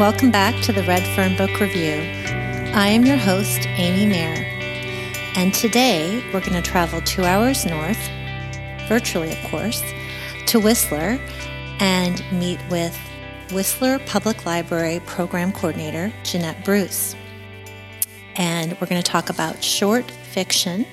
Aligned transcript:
Welcome 0.00 0.30
back 0.30 0.62
to 0.62 0.72
the 0.72 0.82
Red 0.84 1.02
Fern 1.14 1.36
Book 1.36 1.60
Review. 1.60 2.00
I 2.72 2.88
am 2.88 3.04
your 3.04 3.18
host, 3.18 3.66
Amy 3.66 4.06
Mayer, 4.06 4.46
and 5.36 5.52
today 5.52 6.24
we're 6.32 6.40
going 6.40 6.54
to 6.54 6.62
travel 6.62 7.02
two 7.02 7.24
hours 7.24 7.66
north, 7.66 7.98
virtually, 8.88 9.30
of 9.30 9.38
course, 9.50 9.82
to 10.46 10.58
Whistler 10.58 11.20
and 11.80 12.24
meet 12.32 12.58
with 12.70 12.98
Whistler 13.52 13.98
Public 14.06 14.46
Library 14.46 15.02
Program 15.04 15.52
Coordinator 15.52 16.10
Jeanette 16.22 16.64
Bruce. 16.64 17.14
And 18.36 18.72
we're 18.80 18.86
going 18.86 19.02
to 19.02 19.10
talk 19.10 19.28
about 19.28 19.62
short 19.62 20.10
fiction 20.10 20.86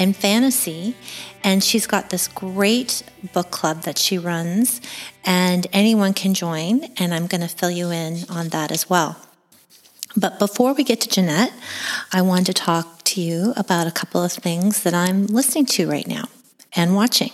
and 0.00 0.16
fantasy. 0.16 0.96
And 1.44 1.62
she's 1.62 1.86
got 1.86 2.10
this 2.10 2.26
great 2.26 3.04
book 3.32 3.50
club 3.50 3.82
that 3.82 3.96
she 3.96 4.18
runs, 4.18 4.80
and 5.24 5.66
anyone 5.72 6.12
can 6.12 6.34
join. 6.34 6.84
And 6.98 7.14
I'm 7.14 7.26
going 7.26 7.40
to 7.42 7.48
fill 7.48 7.70
you 7.70 7.90
in 7.90 8.24
on 8.28 8.48
that 8.48 8.72
as 8.72 8.90
well. 8.90 9.16
But 10.16 10.40
before 10.40 10.72
we 10.72 10.82
get 10.82 11.00
to 11.02 11.08
Jeanette, 11.08 11.52
I 12.12 12.22
wanted 12.22 12.46
to 12.46 12.54
talk 12.54 13.04
to 13.04 13.20
you 13.20 13.52
about 13.56 13.86
a 13.86 13.92
couple 13.92 14.22
of 14.22 14.32
things 14.32 14.82
that 14.82 14.92
I'm 14.92 15.26
listening 15.26 15.66
to 15.66 15.88
right 15.88 16.06
now 16.06 16.24
and 16.74 16.96
watching. 16.96 17.30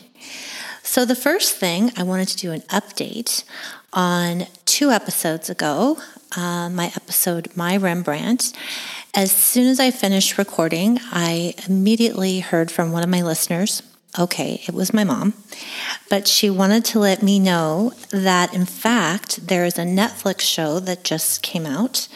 So, 0.83 1.05
the 1.05 1.17
first 1.17 1.57
thing 1.57 1.91
I 1.97 2.03
wanted 2.03 2.29
to 2.29 2.37
do 2.37 2.53
an 2.53 2.61
update 2.63 3.45
on 3.93 4.47
two 4.67 4.91
episodes 4.91 5.51
ago, 5.51 5.99
uh, 6.37 6.69
my 6.69 6.93
episode 6.95 7.49
My 7.57 7.77
Rembrandt. 7.77 8.53
As 9.17 9.33
soon 9.33 9.67
as 9.69 9.81
I 9.81 9.93
finished 9.93 10.37
recording, 10.37 11.01
I 11.11 11.55
immediately 11.67 12.41
heard 12.41 12.71
from 12.71 12.93
one 12.93 13.03
of 13.03 13.09
my 13.09 13.23
listeners. 13.23 13.83
Okay, 14.19 14.61
it 14.69 14.75
was 14.75 14.93
my 14.93 15.05
mom, 15.05 15.33
but 16.11 16.29
she 16.29 16.51
wanted 16.51 16.85
to 16.87 16.99
let 16.99 17.23
me 17.23 17.39
know 17.39 17.95
that 18.11 18.53
in 18.53 18.67
fact 18.67 19.49
there 19.49 19.65
is 19.65 19.79
a 19.79 19.85
Netflix 19.85 20.43
show 20.43 20.81
that 20.81 21.03
just 21.03 21.41
came 21.41 21.65
out 21.65 22.09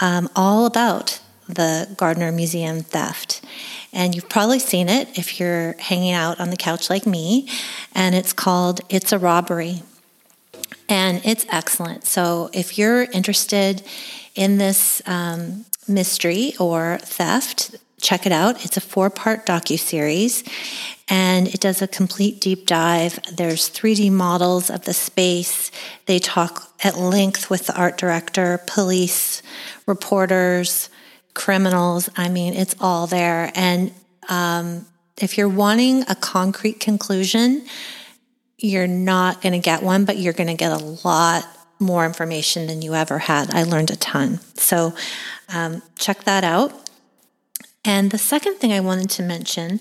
um, 0.00 0.30
all 0.36 0.64
about 0.64 1.20
the 1.48 1.92
Gardner 1.96 2.30
Museum 2.30 2.82
theft. 2.82 3.44
And 3.92 4.14
you've 4.14 4.28
probably 4.28 4.60
seen 4.60 4.88
it 4.88 5.18
if 5.18 5.40
you're 5.40 5.74
hanging 5.80 6.12
out 6.12 6.38
on 6.38 6.50
the 6.50 6.56
couch 6.56 6.88
like 6.88 7.04
me, 7.04 7.48
and 7.96 8.14
it's 8.14 8.32
called 8.32 8.80
It's 8.88 9.10
a 9.10 9.18
Robbery 9.18 9.82
and 10.88 11.20
it's 11.24 11.44
excellent. 11.50 12.04
So 12.04 12.48
if 12.52 12.78
you're 12.78 13.02
interested 13.02 13.82
in 14.34 14.58
this 14.58 15.02
um, 15.06 15.64
mystery 15.88 16.54
or 16.58 16.98
theft, 17.02 17.76
check 18.00 18.26
it 18.26 18.32
out. 18.32 18.64
It's 18.64 18.76
a 18.76 18.80
four-part 18.80 19.46
docu 19.46 19.78
series, 19.78 20.44
and 21.08 21.48
it 21.48 21.60
does 21.60 21.82
a 21.82 21.88
complete 21.88 22.40
deep 22.40 22.66
dive. 22.66 23.18
There's 23.34 23.70
3D 23.70 24.12
models 24.12 24.70
of 24.70 24.84
the 24.84 24.94
space. 24.94 25.70
They 26.06 26.18
talk 26.18 26.72
at 26.84 26.96
length 26.96 27.50
with 27.50 27.66
the 27.66 27.76
art 27.76 27.98
director, 27.98 28.60
police, 28.66 29.42
reporters, 29.86 30.90
criminals. 31.34 32.08
I 32.16 32.28
mean, 32.28 32.54
it's 32.54 32.74
all 32.80 33.06
there. 33.06 33.50
And 33.54 33.92
um, 34.28 34.86
if 35.16 35.38
you're 35.38 35.48
wanting 35.48 36.02
a 36.08 36.14
concrete 36.14 36.80
conclusion 36.80 37.66
you're 38.58 38.88
not 38.88 39.40
going 39.40 39.52
to 39.52 39.60
get 39.60 39.82
one, 39.82 40.04
but 40.04 40.18
you're 40.18 40.32
going 40.32 40.48
to 40.48 40.54
get 40.54 40.72
a 40.72 40.84
lot 41.04 41.44
more 41.78 42.04
information 42.04 42.66
than 42.66 42.82
you 42.82 42.94
ever 42.94 43.18
had. 43.18 43.54
I 43.54 43.62
learned 43.62 43.90
a 43.90 43.96
ton. 43.96 44.40
So 44.54 44.94
um, 45.48 45.82
check 45.96 46.24
that 46.24 46.44
out. 46.44 46.72
And 47.84 48.10
the 48.10 48.18
second 48.18 48.56
thing 48.56 48.72
I 48.72 48.80
wanted 48.80 49.08
to 49.10 49.22
mention 49.22 49.80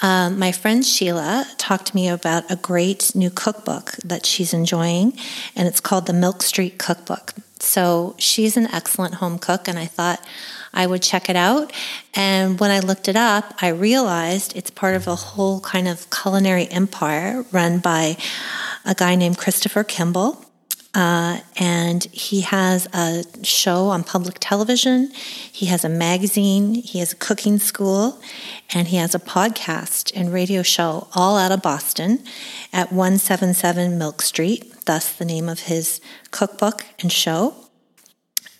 um, 0.00 0.38
my 0.38 0.52
friend 0.52 0.84
Sheila 0.84 1.44
talked 1.58 1.86
to 1.86 1.94
me 1.94 2.08
about 2.08 2.50
a 2.50 2.56
great 2.56 3.14
new 3.14 3.30
cookbook 3.30 3.92
that 4.04 4.24
she's 4.24 4.54
enjoying, 4.54 5.12
and 5.56 5.66
it's 5.66 5.80
called 5.80 6.06
the 6.06 6.12
Milk 6.12 6.42
Street 6.42 6.78
Cookbook. 6.78 7.34
So 7.60 8.14
she's 8.18 8.56
an 8.56 8.68
excellent 8.68 9.14
home 9.14 9.38
cook, 9.40 9.66
and 9.66 9.76
I 9.76 9.86
thought 9.86 10.24
I 10.72 10.86
would 10.86 11.02
check 11.02 11.28
it 11.28 11.34
out. 11.34 11.72
And 12.14 12.60
when 12.60 12.70
I 12.70 12.78
looked 12.78 13.08
it 13.08 13.16
up, 13.16 13.54
I 13.60 13.68
realized 13.68 14.56
it's 14.56 14.70
part 14.70 14.94
of 14.94 15.08
a 15.08 15.16
whole 15.16 15.60
kind 15.60 15.88
of 15.88 16.08
culinary 16.10 16.68
empire 16.68 17.44
run 17.50 17.80
by 17.80 18.16
a 18.84 18.94
guy 18.94 19.16
named 19.16 19.38
Christopher 19.38 19.82
Kimball. 19.82 20.44
Uh, 20.98 21.38
and 21.56 22.02
he 22.06 22.40
has 22.40 22.88
a 22.92 23.22
show 23.44 23.86
on 23.86 24.02
public 24.02 24.38
television. 24.40 25.12
He 25.52 25.66
has 25.66 25.84
a 25.84 25.88
magazine. 25.88 26.74
He 26.74 26.98
has 26.98 27.12
a 27.12 27.16
cooking 27.16 27.60
school. 27.60 28.20
And 28.74 28.88
he 28.88 28.96
has 28.96 29.14
a 29.14 29.20
podcast 29.20 30.10
and 30.16 30.32
radio 30.32 30.64
show 30.64 31.06
all 31.14 31.36
out 31.38 31.52
of 31.52 31.62
Boston 31.62 32.24
at 32.72 32.90
177 32.90 33.96
Milk 33.96 34.22
Street, 34.22 34.74
thus 34.86 35.12
the 35.12 35.24
name 35.24 35.48
of 35.48 35.60
his 35.60 36.00
cookbook 36.32 36.84
and 36.98 37.12
show. 37.12 37.54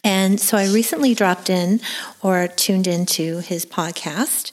And 0.05 0.39
so 0.39 0.57
I 0.57 0.69
recently 0.69 1.15
dropped 1.15 1.51
in 1.51 1.81
or 2.23 2.47
tuned 2.47 2.87
into 2.87 3.39
his 3.41 3.67
podcast, 3.67 4.53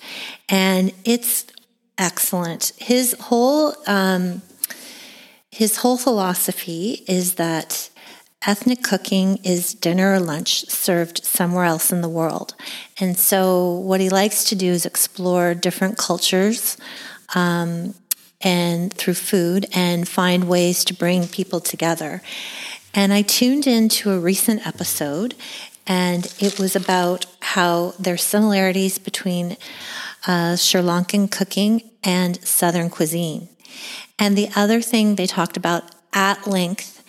and 0.49 0.91
it's 1.03 1.45
excellent. 1.99 2.73
His 2.77 3.15
whole 3.19 3.75
um, 3.85 4.41
his 5.55 5.77
whole 5.77 5.95
philosophy 5.95 7.05
is 7.07 7.35
that 7.35 7.89
ethnic 8.45 8.83
cooking 8.83 9.37
is 9.37 9.73
dinner 9.73 10.11
or 10.11 10.19
lunch 10.19 10.65
served 10.65 11.23
somewhere 11.23 11.63
else 11.63 11.93
in 11.93 12.01
the 12.01 12.09
world. 12.09 12.55
And 12.99 13.17
so, 13.17 13.71
what 13.71 14.01
he 14.01 14.09
likes 14.09 14.43
to 14.49 14.55
do 14.57 14.69
is 14.69 14.85
explore 14.85 15.53
different 15.53 15.97
cultures 15.97 16.75
um, 17.35 17.93
and 18.41 18.93
through 18.93 19.13
food 19.13 19.65
and 19.73 20.05
find 20.05 20.49
ways 20.49 20.83
to 20.83 20.93
bring 20.93 21.25
people 21.25 21.61
together. 21.61 22.21
And 22.93 23.13
I 23.13 23.21
tuned 23.21 23.65
into 23.65 24.11
a 24.11 24.19
recent 24.19 24.67
episode, 24.67 25.35
and 25.87 26.25
it 26.37 26.59
was 26.59 26.75
about 26.75 27.27
how 27.39 27.93
there's 27.97 28.23
similarities 28.23 28.97
between 28.97 29.55
uh, 30.27 30.57
Sri 30.57 30.81
Lankan 30.81 31.31
cooking 31.31 31.81
and 32.03 32.43
Southern 32.45 32.89
cuisine. 32.89 33.47
And 34.19 34.37
the 34.37 34.49
other 34.55 34.81
thing 34.81 35.15
they 35.15 35.27
talked 35.27 35.57
about 35.57 35.83
at 36.13 36.47
length 36.47 37.03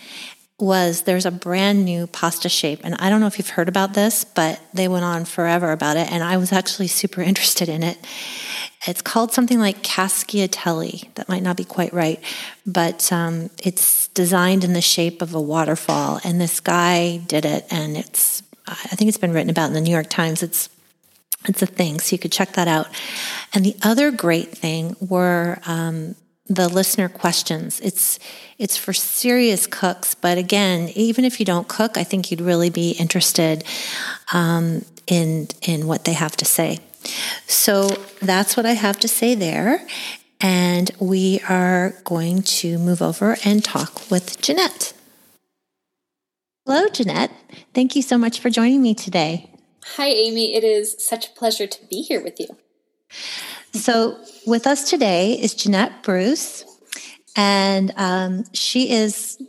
was 0.58 1.02
there's 1.02 1.26
a 1.26 1.30
brand 1.30 1.84
new 1.84 2.06
pasta 2.06 2.48
shape. 2.48 2.80
And 2.82 2.94
I 2.94 3.10
don't 3.10 3.20
know 3.20 3.26
if 3.26 3.38
you've 3.38 3.50
heard 3.50 3.68
about 3.68 3.94
this, 3.94 4.24
but 4.24 4.60
they 4.72 4.88
went 4.88 5.04
on 5.04 5.26
forever 5.26 5.70
about 5.70 5.96
it. 5.96 6.10
And 6.10 6.22
I 6.22 6.38
was 6.38 6.52
actually 6.52 6.88
super 6.88 7.20
interested 7.30 7.68
in 7.68 7.82
it. 7.82 7.98
It's 8.86 9.02
called 9.02 9.32
something 9.32 9.58
like 9.58 9.82
Casciatelli. 9.82 11.12
That 11.14 11.28
might 11.28 11.42
not 11.42 11.56
be 11.56 11.64
quite 11.64 11.92
right, 11.92 12.20
but 12.64 13.12
um, 13.12 13.50
it's 13.58 14.08
designed 14.08 14.64
in 14.64 14.74
the 14.74 14.80
shape 14.80 15.22
of 15.22 15.34
a 15.34 15.40
waterfall. 15.40 16.20
And 16.24 16.40
this 16.40 16.60
guy 16.60 17.16
did 17.16 17.44
it, 17.44 17.66
and 17.70 17.96
it's 17.96 18.42
I 18.68 18.74
think 18.74 19.08
it's 19.08 19.18
been 19.18 19.32
written 19.32 19.50
about 19.50 19.68
in 19.68 19.72
the 19.72 19.80
New 19.80 19.92
York 19.92 20.10
Times. 20.10 20.42
It's 20.42 20.68
it's 21.48 21.62
a 21.62 21.66
thing, 21.66 22.00
so 22.00 22.14
you 22.14 22.18
could 22.18 22.32
check 22.32 22.52
that 22.52 22.68
out. 22.68 22.86
And 23.54 23.64
the 23.64 23.76
other 23.82 24.10
great 24.10 24.56
thing 24.56 24.94
were 25.00 25.58
um, 25.66 26.14
the 26.48 26.68
listener 26.68 27.08
questions. 27.08 27.80
It's 27.80 28.18
it's 28.58 28.76
for 28.76 28.92
serious 28.92 29.66
cooks, 29.66 30.14
but 30.14 30.38
again, 30.38 30.90
even 30.94 31.24
if 31.24 31.40
you 31.40 31.46
don't 31.46 31.68
cook, 31.68 31.96
I 31.96 32.04
think 32.04 32.30
you'd 32.30 32.40
really 32.40 32.70
be 32.70 32.92
interested 32.92 33.64
um, 34.32 34.84
in 35.06 35.48
in 35.62 35.86
what 35.86 36.04
they 36.04 36.12
have 36.14 36.36
to 36.36 36.44
say. 36.44 36.78
So 37.46 37.88
that's 38.20 38.56
what 38.56 38.66
I 38.66 38.72
have 38.72 38.98
to 39.00 39.08
say 39.08 39.34
there. 39.34 39.86
And 40.40 40.90
we 41.00 41.40
are 41.48 41.94
going 42.04 42.42
to 42.42 42.78
move 42.78 43.00
over 43.00 43.36
and 43.44 43.64
talk 43.64 44.10
with 44.10 44.40
Jeanette. 44.42 44.92
Hello, 46.66 46.88
Jeanette. 46.88 47.30
Thank 47.74 47.96
you 47.96 48.02
so 48.02 48.18
much 48.18 48.40
for 48.40 48.50
joining 48.50 48.82
me 48.82 48.94
today. 48.94 49.50
Hi, 49.94 50.08
Amy. 50.08 50.54
It 50.54 50.64
is 50.64 50.96
such 50.98 51.28
a 51.28 51.30
pleasure 51.30 51.66
to 51.66 51.86
be 51.86 52.02
here 52.02 52.22
with 52.22 52.40
you. 52.40 52.48
So, 53.76 54.18
with 54.46 54.66
us 54.66 54.88
today 54.88 55.34
is 55.34 55.54
Jeanette 55.54 56.02
Bruce, 56.02 56.64
and 57.36 57.92
um, 57.96 58.44
she 58.54 58.90
is, 58.90 59.40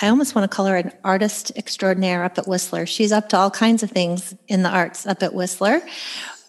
I 0.00 0.08
almost 0.08 0.34
want 0.34 0.50
to 0.50 0.56
call 0.56 0.66
her 0.66 0.76
an 0.76 0.90
artist 1.04 1.52
extraordinaire 1.54 2.24
up 2.24 2.38
at 2.38 2.48
Whistler. 2.48 2.86
She's 2.86 3.12
up 3.12 3.28
to 3.28 3.36
all 3.36 3.50
kinds 3.50 3.82
of 3.82 3.90
things 3.90 4.34
in 4.48 4.62
the 4.62 4.70
arts 4.70 5.06
up 5.06 5.22
at 5.22 5.34
Whistler. 5.34 5.82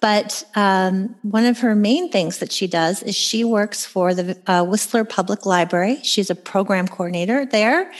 But 0.06 0.44
um, 0.54 1.16
one 1.24 1.48
of 1.48 1.62
her 1.62 1.74
main 1.74 2.12
things 2.12 2.38
that 2.38 2.52
she 2.52 2.68
does 2.68 3.02
is 3.02 3.16
she 3.16 3.44
works 3.44 3.88
for 3.88 4.14
the 4.14 4.38
uh, 4.46 4.64
Whistler 4.64 5.04
Public 5.04 5.48
Library. 5.48 5.98
She's 6.04 6.30
a 6.30 6.36
program 6.36 6.88
coordinator 6.88 7.44
there. 7.44 7.92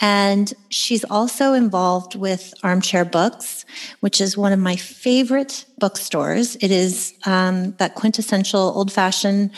And 0.00 0.54
she's 0.68 1.02
also 1.02 1.54
involved 1.54 2.14
with 2.14 2.54
Armchair 2.62 3.04
Books, 3.04 3.64
which 3.98 4.20
is 4.20 4.36
one 4.36 4.52
of 4.52 4.60
my 4.60 4.76
favorite 4.76 5.64
bookstores. 5.78 6.54
It 6.60 6.70
is 6.70 7.14
um, 7.26 7.72
that 7.78 7.96
quintessential 7.96 8.60
old 8.60 8.92
fashioned 8.92 9.50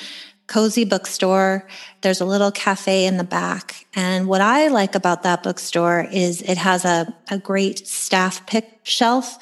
cozy 0.50 0.84
bookstore. 0.84 1.66
There's 2.00 2.20
a 2.20 2.24
little 2.24 2.50
cafe 2.50 3.06
in 3.06 3.16
the 3.16 3.24
back. 3.24 3.86
And 3.94 4.26
what 4.26 4.40
I 4.40 4.66
like 4.66 4.96
about 4.96 5.22
that 5.22 5.44
bookstore 5.44 6.08
is 6.10 6.42
it 6.42 6.58
has 6.58 6.84
a, 6.84 7.14
a 7.30 7.38
great 7.38 7.86
staff 7.86 8.44
pick 8.46 8.80
shelf. 8.82 9.38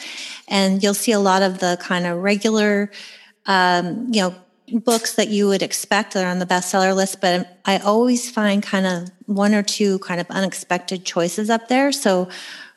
And 0.49 0.83
you'll 0.83 0.95
see 0.95 1.13
a 1.13 1.19
lot 1.19 1.43
of 1.43 1.61
the 1.61 1.79
kind 1.81 2.07
of 2.07 2.19
regular, 2.19 2.91
um, 3.47 4.07
you 4.13 4.21
know, 4.21 4.35
books 4.85 5.15
that 5.15 5.29
you 5.29 5.49
would 5.49 5.63
expect 5.63 6.13
that 6.13 6.25
are 6.25 6.31
on 6.31 6.41
the 6.41 6.47
bestseller 6.47 6.95
list, 6.95 7.23
but 7.23 7.59
I 7.65 7.79
always 7.79 8.31
find 8.31 8.63
kind 8.63 8.87
of 8.87 9.11
one 9.25 9.55
or 9.55 9.63
two 9.63 9.99
kind 10.01 10.21
of 10.21 10.27
unexpected 10.29 11.07
choices 11.07 11.49
up 11.49 11.69
there. 11.69 11.91
So 11.91 12.29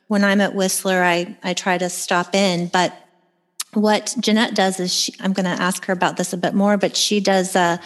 when 0.07 0.23
I'm 0.23 0.39
at 0.39 0.55
Whistler, 0.55 1.03
I, 1.03 1.35
I 1.43 1.53
try 1.53 1.77
to 1.77 1.89
stop 1.89 2.33
in. 2.33 2.67
But 2.67 2.95
what 3.73 4.15
Jeanette 4.19 4.55
does 4.55 4.79
is 4.79 4.93
she, 4.93 5.13
I'm 5.19 5.33
going 5.33 5.45
to 5.45 5.61
ask 5.61 5.85
her 5.85 5.93
about 5.93 6.17
this 6.17 6.33
a 6.33 6.37
bit 6.37 6.53
more, 6.53 6.77
but 6.77 6.95
she 6.95 7.19
does 7.19 7.55
a, 7.55 7.79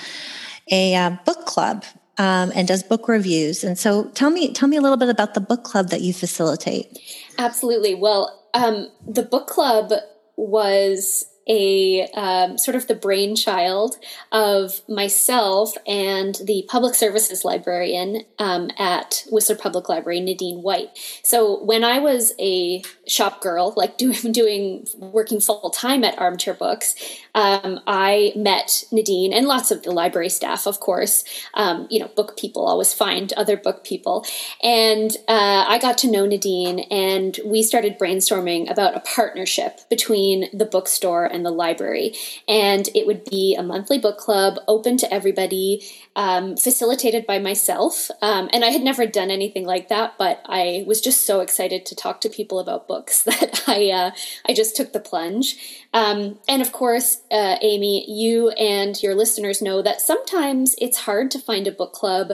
a, 0.72 0.96
a 0.96 1.22
book 1.26 1.46
club 1.46 1.86
um, 2.18 2.52
and 2.56 2.68
does 2.68 2.84
book 2.84 3.08
reviews. 3.08 3.64
And 3.64 3.78
so 3.78 4.06
tell 4.10 4.30
me, 4.30 4.54
tell 4.54 4.68
me 4.68 4.78
a 4.78 4.82
little 4.82 4.98
bit 4.98 5.10
about 5.10 5.34
the 5.34 5.42
book 5.42 5.64
club 5.64 5.90
that 5.90 6.02
you 6.02 6.14
facilitate. 6.14 6.98
Absolutely. 7.38 7.96
Well, 7.96 8.48
um, 8.54 8.90
the 9.08 9.24
book 9.24 9.48
club 9.48 9.92
was 10.38 11.26
a 11.48 12.08
um, 12.14 12.58
sort 12.58 12.76
of 12.76 12.88
the 12.88 12.96
brainchild 12.96 13.98
of 14.32 14.82
myself 14.90 15.74
and 15.86 16.36
the 16.44 16.66
public 16.68 16.96
services 16.96 17.46
librarian 17.46 18.24
um, 18.40 18.72
at 18.78 19.24
Whistler 19.30 19.56
Public 19.56 19.88
Library, 19.88 20.20
Nadine 20.22 20.62
White. 20.62 20.90
So 21.24 21.64
when 21.64 21.84
I 21.84 22.00
was 22.00 22.34
a 22.40 22.82
shop 23.08 23.42
girl, 23.42 23.74
like 23.78 23.98
doing 24.06 24.32
doing 24.32 24.88
working 24.98 25.40
full 25.40 25.70
time 25.70 26.04
at 26.04 26.18
Armchair 26.18 26.54
Books, 26.54 26.96
um, 27.36 27.80
I 27.86 28.34
met 28.36 28.86
Nadine 28.92 29.34
and 29.34 29.46
lots 29.46 29.70
of 29.70 29.84
the 29.84 29.92
library 29.92 30.30
staff, 30.30 30.66
of 30.66 30.80
course. 30.80 31.24
Um, 31.54 31.88
you 31.90 32.00
know, 32.00 32.08
book 32.08 32.38
people 32.38 32.66
always 32.66 32.94
find 32.94 33.32
other 33.34 33.58
book 33.58 33.84
people, 33.84 34.26
and 34.64 35.12
uh, 35.28 35.66
I 35.68 35.78
got 35.80 35.98
to 36.00 36.12
know 36.12 36.26
Nadine, 36.26 36.80
and 36.92 37.38
we 37.46 37.62
started 37.62 38.00
brainstorming 38.00 38.72
about 38.72 38.96
a 38.96 39.02
partnership 39.02 39.82
between 39.90 40.50
the 40.58 40.66
bookstore 40.66 41.26
and 41.36 41.46
the 41.46 41.52
library. 41.52 42.16
And 42.48 42.90
it 42.96 43.06
would 43.06 43.26
be 43.26 43.56
a 43.56 43.62
monthly 43.64 44.00
book 44.00 44.18
club 44.18 44.58
open 44.68 44.98
to 44.98 45.14
everybody, 45.14 45.86
um, 46.16 46.58
facilitated 46.58 47.28
by 47.28 47.40
myself. 47.40 48.10
Um, 48.22 48.50
and 48.54 48.64
I 48.64 48.70
had 48.70 48.82
never 48.82 49.06
done 49.06 49.30
anything 49.30 49.66
like 49.66 49.90
that, 49.90 50.18
but 50.18 50.42
I 50.46 50.84
was 50.88 51.02
just 51.02 51.26
so 51.26 51.42
excited 51.42 51.86
to 51.86 51.96
talk 51.96 52.22
to 52.22 52.30
people 52.30 52.60
about 52.60 52.88
books 52.88 53.24
that 53.26 53.64
I, 53.68 53.92
uh, 53.92 54.12
I 54.48 54.54
just 54.54 54.76
took 54.76 54.94
the 54.94 55.00
plunge. 55.00 55.86
Um, 55.94 56.40
and 56.48 56.62
of 56.62 56.72
course, 56.72 57.22
uh, 57.32 57.58
Amy, 57.62 58.10
you 58.10 58.50
and 58.52 59.02
your 59.04 59.14
listeners 59.14 59.62
know 59.62 59.82
that 59.82 60.02
sometimes 60.02 60.76
it's 60.80 61.00
hard 61.00 61.30
to 61.32 61.40
find 61.40 61.68
a 61.68 61.72
book 61.72 61.94
club 61.94 62.34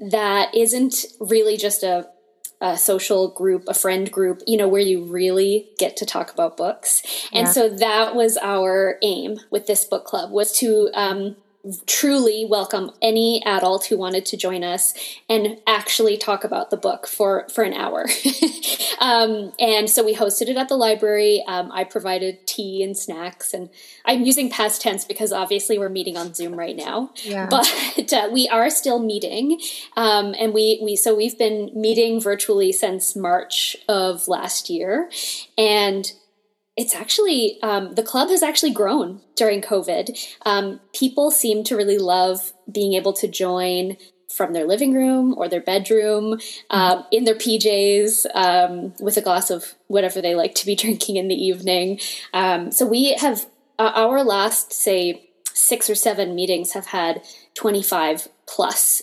that 0.00 0.54
isn't 0.54 1.04
really 1.20 1.56
just 1.56 1.82
a 1.82 2.08
a 2.60 2.76
social 2.76 3.28
group, 3.28 3.64
a 3.68 3.74
friend 3.74 4.10
group, 4.10 4.42
you 4.46 4.56
know, 4.56 4.68
where 4.68 4.80
you 4.80 5.04
really 5.04 5.68
get 5.78 5.96
to 5.96 6.06
talk 6.06 6.32
about 6.32 6.56
books. 6.56 7.02
And 7.32 7.46
yeah. 7.46 7.52
so 7.52 7.68
that 7.68 8.14
was 8.14 8.36
our 8.38 8.98
aim 9.02 9.38
with 9.50 9.66
this 9.66 9.84
book 9.84 10.04
club 10.04 10.30
was 10.30 10.52
to 10.58 10.90
um, 10.94 11.36
truly 11.86 12.46
welcome 12.48 12.90
any 13.02 13.42
adult 13.44 13.86
who 13.86 13.96
wanted 13.96 14.24
to 14.24 14.36
join 14.36 14.62
us 14.62 14.94
and 15.28 15.58
actually 15.66 16.16
talk 16.16 16.44
about 16.44 16.70
the 16.70 16.76
book 16.76 17.06
for 17.06 17.48
for 17.48 17.64
an 17.64 17.74
hour. 17.74 18.08
Um, 19.00 19.52
and 19.60 19.88
so 19.88 20.04
we 20.04 20.16
hosted 20.16 20.48
it 20.48 20.56
at 20.56 20.68
the 20.68 20.74
library. 20.74 21.44
Um, 21.46 21.70
i 21.72 21.84
provided 21.84 22.44
tea 22.48 22.82
and 22.82 22.96
snacks 22.96 23.54
and 23.54 23.70
i'm 24.04 24.24
using 24.24 24.50
past 24.50 24.82
tense 24.82 25.04
because 25.04 25.32
obviously 25.32 25.78
we're 25.78 25.88
meeting 25.88 26.16
on 26.16 26.34
zoom 26.34 26.54
right 26.54 26.74
now. 26.74 27.10
Yeah. 27.22 27.46
but 27.50 28.12
uh, 28.12 28.28
we 28.32 28.48
are 28.48 28.70
still 28.70 28.98
meeting. 28.98 29.60
Um, 29.96 30.34
and 30.38 30.52
we 30.52 30.80
we 30.82 30.96
so 30.96 31.14
we've 31.14 31.38
been 31.38 31.70
meeting 31.74 32.20
virtually 32.20 32.72
since 32.72 33.14
march 33.14 33.76
of 33.88 34.26
last 34.26 34.68
year. 34.68 35.10
And 35.56 36.10
it's 36.78 36.94
actually 36.94 37.60
um, 37.60 37.96
the 37.96 38.04
club 38.04 38.30
has 38.30 38.42
actually 38.42 38.70
grown 38.70 39.20
during 39.34 39.60
COVID. 39.60 40.16
Um, 40.46 40.80
people 40.94 41.32
seem 41.32 41.64
to 41.64 41.76
really 41.76 41.98
love 41.98 42.52
being 42.70 42.94
able 42.94 43.12
to 43.14 43.26
join 43.26 43.96
from 44.32 44.52
their 44.52 44.64
living 44.64 44.94
room 44.94 45.34
or 45.36 45.48
their 45.48 45.60
bedroom 45.60 46.38
uh, 46.70 47.02
in 47.10 47.24
their 47.24 47.34
PJs 47.34 48.26
um, 48.32 48.94
with 49.00 49.16
a 49.16 49.20
glass 49.20 49.50
of 49.50 49.74
whatever 49.88 50.22
they 50.22 50.36
like 50.36 50.54
to 50.54 50.66
be 50.66 50.76
drinking 50.82 51.16
in 51.16 51.26
the 51.26 51.34
evening. 51.34 51.98
Um, 52.32 52.70
so 52.70 52.86
we 52.86 53.14
have 53.14 53.46
uh, 53.80 53.90
our 53.94 54.22
last 54.22 54.72
say 54.72 55.28
six 55.52 55.90
or 55.90 55.96
seven 55.96 56.36
meetings 56.36 56.72
have 56.72 56.86
had 56.86 57.22
25 57.54 58.28
plus 58.46 59.02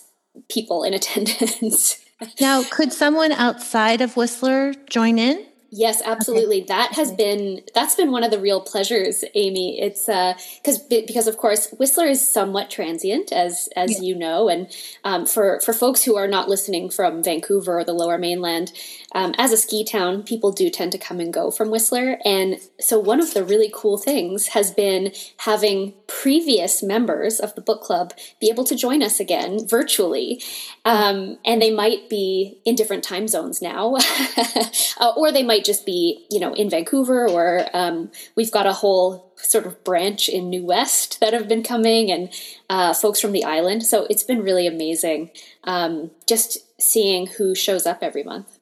people 0.50 0.84
in 0.84 0.94
attendance. 0.94 2.02
now, 2.40 2.64
could 2.64 2.94
someone 2.94 3.34
outside 3.34 4.00
of 4.00 4.16
Whistler 4.16 4.74
join 4.90 5.20
in? 5.20 5.46
Yes, 5.78 6.02
absolutely. 6.06 6.60
Okay. 6.60 6.68
That 6.68 6.94
has 6.94 7.12
been 7.12 7.62
that's 7.74 7.96
been 7.96 8.10
one 8.10 8.24
of 8.24 8.32
the 8.32 8.40
real 8.40 8.62
pleasures, 8.62 9.26
Amy. 9.34 9.82
It's 9.82 10.08
uh 10.08 10.36
because 10.56 10.80
because 10.80 11.28
of 11.28 11.36
course 11.36 11.70
Whistler 11.78 12.06
is 12.06 12.26
somewhat 12.26 12.70
transient, 12.70 13.34
as 13.34 13.68
as 13.76 13.92
yeah. 13.92 14.02
you 14.02 14.16
know, 14.16 14.48
and 14.48 14.74
um, 15.04 15.26
for 15.26 15.60
for 15.60 15.74
folks 15.74 16.04
who 16.04 16.16
are 16.16 16.30
not 16.30 16.48
listening 16.48 16.90
from 16.90 17.22
Vancouver 17.22 17.80
or 17.80 17.84
the 17.84 17.92
Lower 17.92 18.18
Mainland, 18.18 18.72
um, 19.16 19.34
as 19.38 19.52
a 19.52 19.58
ski 19.58 19.84
town, 19.84 20.24
people 20.24 20.52
do 20.52 20.70
tend 20.70 20.92
to 20.94 20.98
come 20.98 21.20
and 21.20 21.34
go 21.34 21.52
from 21.52 21.72
Whistler. 21.72 22.20
And 22.24 22.60
so, 22.80 23.00
one 23.00 23.22
of 23.22 23.34
the 23.34 23.44
really 23.44 23.72
cool 23.74 23.98
things 23.98 24.48
has 24.48 24.72
been 24.72 25.12
having 25.40 25.94
previous 26.08 26.82
members 26.82 27.40
of 27.40 27.54
the 27.56 27.62
book 27.62 27.82
club 27.82 28.14
be 28.40 28.50
able 28.50 28.64
to 28.66 28.76
join 28.76 29.04
us 29.04 29.20
again 29.20 29.68
virtually. 29.68 30.42
Um, 30.86 31.38
and 31.46 31.62
they 31.62 31.72
might 31.72 32.10
be 32.10 32.60
in 32.64 32.76
different 32.76 33.04
time 33.04 33.28
zones 33.28 33.62
now, 33.62 33.96
uh, 35.00 35.14
or 35.16 35.32
they 35.32 35.44
might 35.44 35.65
just 35.66 35.86
be, 35.86 36.26
you 36.30 36.40
know, 36.40 36.54
in 36.54 36.70
Vancouver, 36.70 37.28
or 37.28 37.66
um, 37.74 38.12
we've 38.36 38.52
got 38.52 38.66
a 38.66 38.74
whole 38.74 39.34
sort 39.38 39.66
of 39.66 39.84
branch 39.84 40.30
in 40.30 40.50
New 40.50 40.66
West 40.66 41.20
that 41.20 41.34
have 41.34 41.48
been 41.48 41.64
coming, 41.64 42.12
and 42.12 42.30
uh, 42.70 42.94
folks 42.94 43.20
from 43.20 43.32
the 43.32 43.44
island. 43.44 43.84
So, 43.84 44.06
it's 44.10 44.24
been 44.24 44.42
really 44.44 44.68
amazing 44.68 45.32
um, 45.64 46.12
just 46.28 46.60
seeing 46.80 47.28
who 47.28 47.56
shows 47.56 47.86
up 47.86 48.00
every 48.02 48.24
month. 48.24 48.60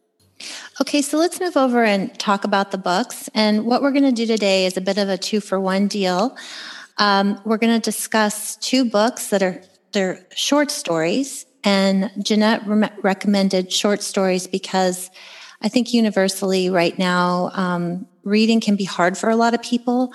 Okay, 0.81 1.01
so 1.01 1.17
let's 1.17 1.39
move 1.39 1.55
over 1.55 1.83
and 1.83 2.17
talk 2.19 2.44
about 2.44 2.71
the 2.71 2.77
books. 2.77 3.29
And 3.33 3.65
what 3.65 3.81
we're 3.81 3.91
going 3.91 4.03
to 4.03 4.11
do 4.11 4.25
today 4.25 4.65
is 4.65 4.75
a 4.75 4.81
bit 4.81 4.97
of 4.97 5.07
a 5.07 5.17
two 5.17 5.39
for 5.39 5.59
one 5.59 5.88
deal. 5.88 6.35
Um, 6.97 7.39
we're 7.45 7.57
going 7.57 7.79
to 7.79 7.83
discuss 7.83 8.55
two 8.57 8.85
books 8.85 9.27
that 9.27 9.41
are 9.41 9.61
they're 9.94 10.25
short 10.35 10.71
stories, 10.71 11.45
and 11.63 12.11
Jeanette 12.21 12.65
re- 12.65 12.89
recommended 13.03 13.71
short 13.71 14.01
stories 14.01 14.47
because 14.47 15.12
I 15.63 15.70
think 15.70 15.93
universally 15.93 16.70
right 16.70 16.98
now 16.98 17.51
um, 17.53 18.08
reading 18.24 18.60
can 18.60 18.75
be 18.75 18.84
hard 18.84 19.17
for 19.17 19.29
a 19.29 19.36
lot 19.36 19.53
of 19.53 19.62
people, 19.62 20.13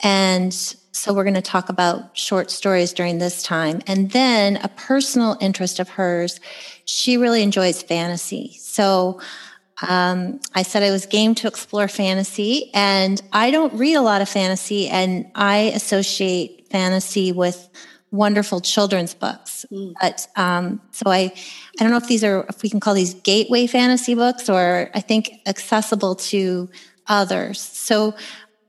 and 0.00 0.52
so 0.52 1.14
we're 1.14 1.24
going 1.24 1.34
to 1.34 1.42
talk 1.42 1.68
about 1.68 2.16
short 2.16 2.50
stories 2.50 2.92
during 2.92 3.18
this 3.18 3.42
time. 3.42 3.80
And 3.86 4.10
then 4.10 4.56
a 4.58 4.68
personal 4.68 5.38
interest 5.40 5.80
of 5.80 5.88
hers, 5.88 6.38
she 6.84 7.16
really 7.16 7.42
enjoys 7.42 7.82
fantasy, 7.82 8.56
so. 8.58 9.20
Um, 9.88 10.38
I 10.54 10.62
said 10.62 10.84
I 10.84 10.92
was 10.92 11.06
game 11.06 11.34
to 11.36 11.48
explore 11.48 11.88
fantasy, 11.88 12.70
and 12.72 13.20
I 13.32 13.50
don't 13.50 13.72
read 13.72 13.94
a 13.94 14.00
lot 14.02 14.20
of 14.22 14.28
fantasy, 14.28 14.88
and 14.88 15.28
I 15.34 15.72
associate 15.74 16.68
fantasy 16.70 17.32
with 17.32 17.68
wonderful 18.12 18.60
children's 18.60 19.14
books. 19.14 19.66
Mm. 19.72 19.94
But 20.00 20.28
um, 20.36 20.80
so 20.92 21.10
I, 21.10 21.32
I 21.78 21.84
don't 21.84 21.90
know 21.90 21.96
if 21.96 22.06
these 22.06 22.24
are 22.24 22.44
if 22.48 22.62
we 22.62 22.70
can 22.70 22.80
call 22.80 22.94
these 22.94 23.14
gateway 23.14 23.66
fantasy 23.66 24.14
books, 24.14 24.48
or 24.48 24.90
I 24.94 25.00
think 25.00 25.40
accessible 25.46 26.14
to 26.16 26.68
others. 27.06 27.60
So 27.60 28.14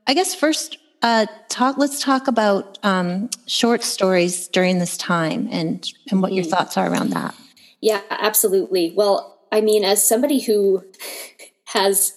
I 0.06 0.14
guess 0.14 0.34
first. 0.34 0.78
Uh, 1.02 1.26
talk. 1.50 1.76
Let's 1.76 2.02
talk 2.02 2.28
about 2.28 2.78
um, 2.82 3.28
short 3.46 3.82
stories 3.82 4.48
during 4.48 4.78
this 4.78 4.96
time, 4.96 5.50
and 5.52 5.86
and 6.10 6.22
what 6.22 6.32
mm. 6.32 6.36
your 6.36 6.44
thoughts 6.44 6.78
are 6.78 6.90
around 6.90 7.10
that. 7.10 7.34
Yeah, 7.82 8.00
absolutely. 8.08 8.94
Well, 8.96 9.38
I 9.52 9.60
mean, 9.60 9.84
as 9.84 10.02
somebody 10.02 10.40
who 10.40 10.82
has 11.66 12.16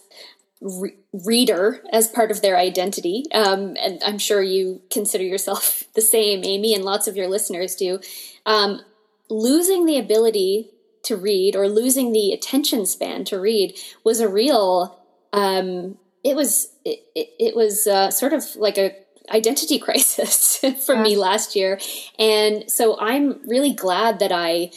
re- 0.62 0.96
reader 1.26 1.84
as 1.92 2.08
part 2.08 2.32
of 2.32 2.42
their 2.42 2.58
identity, 2.58 3.26
um, 3.34 3.76
and 3.80 4.02
I'm 4.04 4.18
sure 4.18 4.42
you 4.42 4.82
consider 4.90 5.24
yourself 5.24 5.84
the 5.94 6.02
same, 6.02 6.44
Amy, 6.44 6.74
and 6.74 6.84
lots 6.84 7.08
of 7.08 7.16
your 7.16 7.28
listeners 7.28 7.76
do, 7.76 8.00
um, 8.46 8.82
losing 9.30 9.86
the 9.86 10.00
ability 10.00 10.72
to 11.04 11.16
read 11.16 11.56
or 11.56 11.68
losing 11.70 12.12
the 12.12 12.32
attention 12.32 12.86
span 12.86 13.24
to 13.26 13.40
read 13.40 13.78
was 14.04 14.20
a 14.20 14.30
real. 14.30 15.00
Um, 15.34 15.98
it 16.24 16.36
was 16.36 16.70
it, 16.84 17.00
it, 17.16 17.56
was 17.56 17.88
uh, 17.88 18.12
sort 18.12 18.34
of 18.34 18.44
like 18.56 18.78
a 18.78 18.96
identity 19.30 19.80
crisis 19.88 20.58
for 20.86 20.96
yeah. 20.96 21.02
me 21.02 21.16
last 21.16 21.56
year, 21.56 21.80
and 22.18 22.70
so 22.70 23.00
I'm 23.00 23.40
really 23.48 23.74
glad 23.74 24.20
that 24.20 24.32
I 24.32 24.72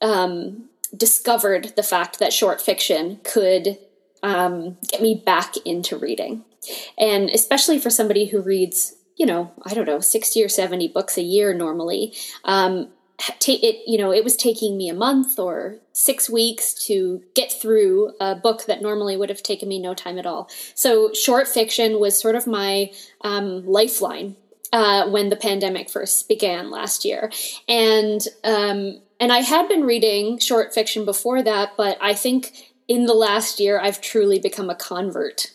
um, 0.00 0.68
discovered 0.96 1.72
the 1.76 1.82
fact 1.82 2.18
that 2.18 2.32
short 2.32 2.60
fiction 2.60 3.20
could 3.24 3.78
um, 4.22 4.76
get 4.88 5.02
me 5.02 5.14
back 5.24 5.56
into 5.64 5.96
reading. 5.96 6.44
And 6.98 7.28
especially 7.30 7.78
for 7.78 7.90
somebody 7.90 8.26
who 8.26 8.40
reads, 8.40 8.94
you 9.16 9.26
know, 9.26 9.52
I 9.64 9.74
don't 9.74 9.86
know, 9.86 10.00
60 10.00 10.44
or 10.44 10.48
70 10.48 10.88
books 10.88 11.18
a 11.18 11.22
year 11.22 11.52
normally, 11.54 12.14
um, 12.44 12.88
it 13.46 13.82
you 13.86 13.98
know 13.98 14.12
it 14.12 14.24
was 14.24 14.36
taking 14.36 14.76
me 14.76 14.88
a 14.88 14.94
month 14.94 15.38
or 15.38 15.76
six 15.92 16.28
weeks 16.28 16.74
to 16.86 17.22
get 17.34 17.52
through 17.52 18.12
a 18.20 18.34
book 18.34 18.64
that 18.66 18.82
normally 18.82 19.16
would 19.16 19.28
have 19.28 19.42
taken 19.42 19.68
me 19.68 19.78
no 19.78 19.94
time 19.94 20.18
at 20.18 20.26
all. 20.26 20.48
So 20.74 21.12
short 21.12 21.46
fiction 21.46 22.00
was 22.00 22.18
sort 22.18 22.34
of 22.34 22.46
my 22.46 22.90
um, 23.20 23.66
lifeline 23.66 24.36
uh, 24.72 25.08
when 25.08 25.28
the 25.28 25.36
pandemic 25.36 25.90
first 25.90 26.28
began 26.28 26.70
last 26.70 27.04
year, 27.04 27.30
and 27.68 28.26
um, 28.44 29.00
and 29.20 29.32
I 29.32 29.40
had 29.40 29.68
been 29.68 29.84
reading 29.84 30.38
short 30.38 30.74
fiction 30.74 31.04
before 31.04 31.42
that, 31.42 31.76
but 31.76 31.98
I 32.00 32.14
think 32.14 32.72
in 32.88 33.06
the 33.06 33.14
last 33.14 33.60
year 33.60 33.80
I've 33.80 34.00
truly 34.00 34.38
become 34.38 34.70
a 34.70 34.74
convert 34.74 35.52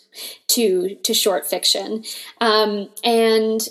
to 0.49 0.95
to 0.95 1.13
short 1.13 1.45
fiction, 1.45 2.03
um, 2.39 2.89
and 3.03 3.67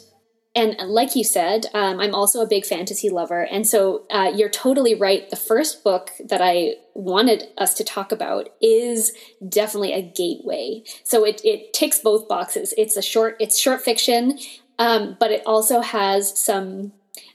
and 0.56 0.74
like 0.88 1.14
you 1.14 1.22
said, 1.22 1.66
um, 1.74 2.00
I'm 2.00 2.14
also 2.14 2.40
a 2.40 2.46
big 2.46 2.64
fantasy 2.64 3.10
lover. 3.10 3.42
And 3.42 3.66
so 3.66 4.06
uh, 4.10 4.32
you're 4.34 4.48
totally 4.48 4.94
right. 4.94 5.28
The 5.28 5.36
first 5.36 5.84
book 5.84 6.12
that 6.18 6.40
I 6.40 6.76
wanted 6.94 7.48
us 7.58 7.74
to 7.74 7.84
talk 7.84 8.10
about 8.10 8.48
is 8.62 9.12
definitely 9.46 9.92
a 9.92 10.00
gateway. 10.00 10.82
So 11.04 11.26
it, 11.26 11.42
it 11.44 11.74
ticks 11.74 11.98
both 11.98 12.26
boxes. 12.26 12.72
It's 12.78 12.96
a 12.96 13.02
short, 13.02 13.36
it's 13.38 13.58
short 13.58 13.82
fiction, 13.82 14.38
um, 14.78 15.18
but 15.20 15.30
it 15.30 15.42
also 15.44 15.82
has 15.82 16.38
some 16.38 16.92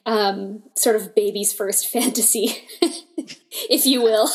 um, 0.07 0.63
sort 0.75 0.95
of 0.95 1.13
baby's 1.13 1.53
first 1.53 1.87
fantasy, 1.91 2.55
if 3.69 3.85
you 3.85 4.01
will. 4.01 4.29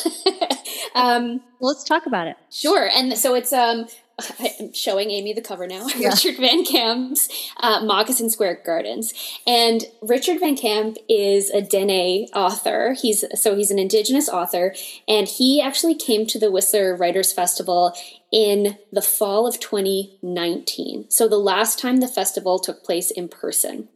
um, 0.95 1.41
Let's 1.59 1.83
talk 1.83 2.07
about 2.07 2.29
it. 2.29 2.37
Sure. 2.51 2.89
And 2.95 3.19
so 3.19 3.35
it's 3.35 3.53
um, 3.53 3.87
I'm 4.61 4.73
showing 4.73 5.11
Amy 5.11 5.33
the 5.33 5.43
cover 5.43 5.67
now. 5.67 5.87
Yeah. 5.97 6.11
Richard 6.11 6.37
Van 6.37 6.65
Camp's 6.65 7.29
uh, 7.59 7.83
Moccasin 7.85 8.29
Square 8.29 8.63
Gardens, 8.67 9.15
and 9.47 9.85
Richard 10.03 10.41
Van 10.41 10.57
Camp 10.57 10.99
is 11.09 11.49
a 11.51 11.63
Dene 11.63 12.29
author. 12.35 12.95
He's 13.01 13.25
so 13.35 13.57
he's 13.57 13.71
an 13.71 13.79
Indigenous 13.79 14.29
author, 14.29 14.75
and 15.09 15.27
he 15.27 15.61
actually 15.61 15.95
came 15.95 16.27
to 16.27 16.39
the 16.39 16.51
Whistler 16.51 16.95
Writers 16.95 17.33
Festival 17.33 17.95
in 18.33 18.77
the 18.93 19.03
fall 19.03 19.47
of 19.47 19.61
2019. 19.61 21.11
So 21.11 21.29
the 21.29 21.39
last 21.39 21.79
time 21.79 21.99
the 21.99 22.09
festival 22.09 22.59
took 22.59 22.83
place 22.85 23.11
in 23.11 23.29
person. 23.29 23.89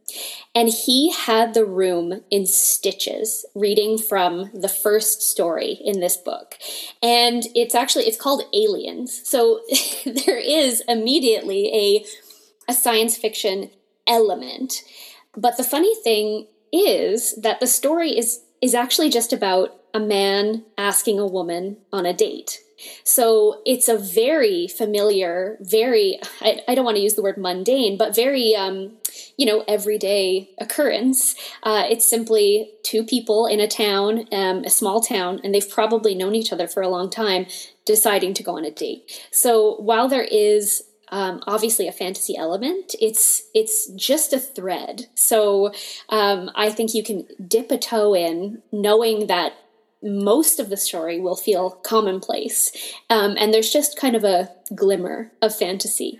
And 0.55 0.69
he 0.69 1.11
had 1.11 1.53
the 1.53 1.65
room 1.65 2.21
in 2.29 2.45
stitches 2.45 3.45
reading 3.55 3.97
from 3.97 4.49
the 4.53 4.69
first 4.69 5.21
story 5.21 5.79
in 5.83 5.99
this 5.99 6.17
book. 6.17 6.57
And 7.01 7.43
it's 7.55 7.75
actually 7.75 8.05
it's 8.05 8.21
called 8.21 8.43
Aliens. 8.53 9.21
So 9.27 9.61
there 10.05 10.39
is 10.39 10.81
immediately 10.87 11.71
a 11.73 12.05
a 12.69 12.73
science 12.73 13.17
fiction 13.17 13.69
element. 14.07 14.83
But 15.35 15.57
the 15.57 15.63
funny 15.63 15.93
thing 16.03 16.47
is 16.71 17.35
that 17.35 17.59
the 17.59 17.67
story 17.67 18.17
is 18.17 18.41
is 18.61 18.75
actually 18.75 19.09
just 19.09 19.33
about 19.33 19.80
a 19.93 19.99
man 19.99 20.63
asking 20.77 21.19
a 21.19 21.25
woman 21.25 21.77
on 21.91 22.05
a 22.05 22.13
date. 22.13 22.59
So 23.03 23.61
it's 23.65 23.87
a 23.87 23.97
very 23.97 24.67
familiar, 24.67 25.57
very, 25.61 26.19
I, 26.41 26.61
I 26.67 26.75
don't 26.75 26.85
want 26.85 26.97
to 26.97 27.03
use 27.03 27.13
the 27.13 27.21
word 27.21 27.37
mundane, 27.37 27.97
but 27.97 28.15
very, 28.15 28.55
um, 28.55 28.93
you 29.37 29.45
know, 29.45 29.63
everyday 29.67 30.49
occurrence. 30.59 31.35
Uh, 31.63 31.85
it's 31.89 32.09
simply 32.09 32.71
two 32.83 33.03
people 33.03 33.45
in 33.45 33.59
a 33.59 33.67
town, 33.67 34.25
um, 34.31 34.63
a 34.63 34.69
small 34.69 35.01
town, 35.01 35.39
and 35.43 35.53
they've 35.53 35.69
probably 35.69 36.15
known 36.15 36.35
each 36.35 36.51
other 36.51 36.67
for 36.67 36.81
a 36.81 36.89
long 36.89 37.09
time, 37.09 37.45
deciding 37.85 38.33
to 38.33 38.43
go 38.43 38.57
on 38.57 38.65
a 38.65 38.71
date. 38.71 39.27
So 39.31 39.75
while 39.75 40.07
there 40.07 40.23
is 40.23 40.83
um, 41.11 41.43
obviously 41.45 41.87
a 41.87 41.91
fantasy 41.91 42.37
element. 42.37 42.95
It's 43.01 43.43
it's 43.53 43.87
just 43.87 44.31
a 44.31 44.39
thread. 44.39 45.07
So 45.13 45.73
um, 46.07 46.49
I 46.55 46.69
think 46.69 46.93
you 46.93 47.03
can 47.03 47.27
dip 47.45 47.69
a 47.69 47.77
toe 47.77 48.15
in, 48.15 48.61
knowing 48.71 49.27
that 49.27 49.53
most 50.03 50.59
of 50.59 50.69
the 50.69 50.77
story 50.77 51.19
will 51.19 51.35
feel 51.35 51.71
commonplace. 51.71 52.71
Um, 53.09 53.35
and 53.37 53.53
there's 53.53 53.71
just 53.71 53.97
kind 53.97 54.15
of 54.15 54.23
a 54.23 54.49
glimmer 54.73 55.31
of 55.41 55.55
fantasy. 55.55 56.19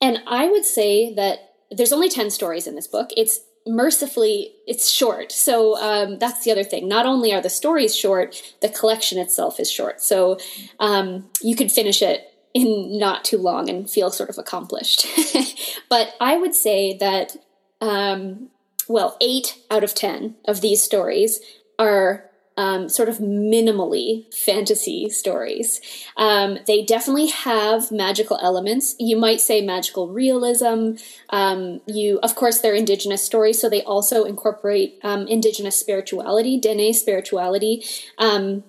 And 0.00 0.20
I 0.26 0.48
would 0.48 0.64
say 0.64 1.14
that 1.14 1.38
there's 1.70 1.92
only 1.92 2.08
10 2.08 2.30
stories 2.30 2.66
in 2.66 2.74
this 2.74 2.86
book. 2.86 3.10
It's 3.16 3.40
mercifully 3.66 4.54
it's 4.66 4.90
short 4.90 5.30
so 5.30 5.78
um, 5.80 6.18
that's 6.18 6.44
the 6.44 6.50
other 6.50 6.64
thing 6.64 6.88
not 6.88 7.04
only 7.04 7.32
are 7.32 7.42
the 7.42 7.50
stories 7.50 7.94
short 7.94 8.42
the 8.62 8.70
collection 8.70 9.18
itself 9.18 9.60
is 9.60 9.70
short 9.70 10.00
so 10.00 10.38
um, 10.78 11.28
you 11.42 11.54
could 11.54 11.70
finish 11.70 12.00
it 12.00 12.32
in 12.54 12.98
not 12.98 13.22
too 13.22 13.36
long 13.36 13.68
and 13.68 13.88
feel 13.90 14.10
sort 14.10 14.30
of 14.30 14.38
accomplished 14.38 15.06
but 15.90 16.14
i 16.22 16.38
would 16.38 16.54
say 16.54 16.96
that 16.96 17.36
um, 17.82 18.48
well 18.88 19.16
eight 19.20 19.58
out 19.70 19.84
of 19.84 19.94
ten 19.94 20.34
of 20.46 20.62
these 20.62 20.82
stories 20.82 21.38
are 21.78 22.29
um, 22.56 22.88
sort 22.88 23.08
of 23.08 23.18
minimally 23.18 24.32
fantasy 24.34 25.08
stories. 25.08 25.80
Um, 26.16 26.58
they 26.66 26.84
definitely 26.84 27.28
have 27.28 27.90
magical 27.90 28.38
elements. 28.42 28.96
You 28.98 29.16
might 29.16 29.40
say 29.40 29.60
magical 29.60 30.08
realism. 30.08 30.92
Um, 31.30 31.80
you, 31.86 32.18
of 32.22 32.34
course, 32.34 32.60
they're 32.60 32.74
indigenous 32.74 33.24
stories, 33.24 33.60
so 33.60 33.68
they 33.68 33.82
also 33.82 34.24
incorporate 34.24 34.98
um, 35.02 35.26
indigenous 35.26 35.76
spirituality, 35.76 36.58
Dene 36.58 36.92
spirituality 36.92 37.84
um, 38.18 38.64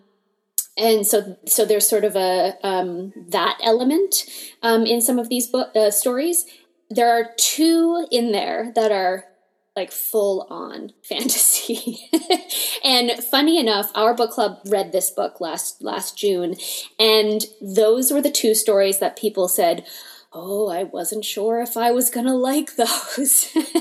and 0.77 1.05
so 1.05 1.37
so 1.45 1.65
there's 1.65 1.87
sort 1.87 2.05
of 2.05 2.15
a 2.15 2.57
um, 2.63 3.11
that 3.27 3.57
element 3.61 4.25
um, 4.61 4.85
in 4.85 5.01
some 5.01 5.19
of 5.19 5.27
these 5.27 5.47
book, 5.47 5.75
uh, 5.75 5.91
stories 5.91 6.45
there 6.91 7.09
are 7.09 7.29
two 7.37 8.05
in 8.11 8.31
there 8.31 8.71
that 8.75 8.91
are 8.91 9.23
like 9.75 9.91
full 9.91 10.47
on 10.49 10.91
fantasy. 11.03 12.09
and 12.83 13.11
funny 13.23 13.59
enough, 13.59 13.91
our 13.95 14.13
book 14.13 14.31
club 14.31 14.59
read 14.65 14.91
this 14.91 15.09
book 15.11 15.39
last 15.39 15.81
last 15.81 16.17
June 16.17 16.55
and 16.99 17.45
those 17.61 18.11
were 18.11 18.21
the 18.21 18.31
two 18.31 18.53
stories 18.53 18.99
that 18.99 19.17
people 19.17 19.47
said, 19.47 19.85
"Oh, 20.33 20.69
I 20.69 20.83
wasn't 20.83 21.25
sure 21.25 21.61
if 21.61 21.77
I 21.77 21.91
was 21.91 22.09
going 22.09 22.25
to 22.27 22.35
like 22.35 22.75
those." 22.75 23.47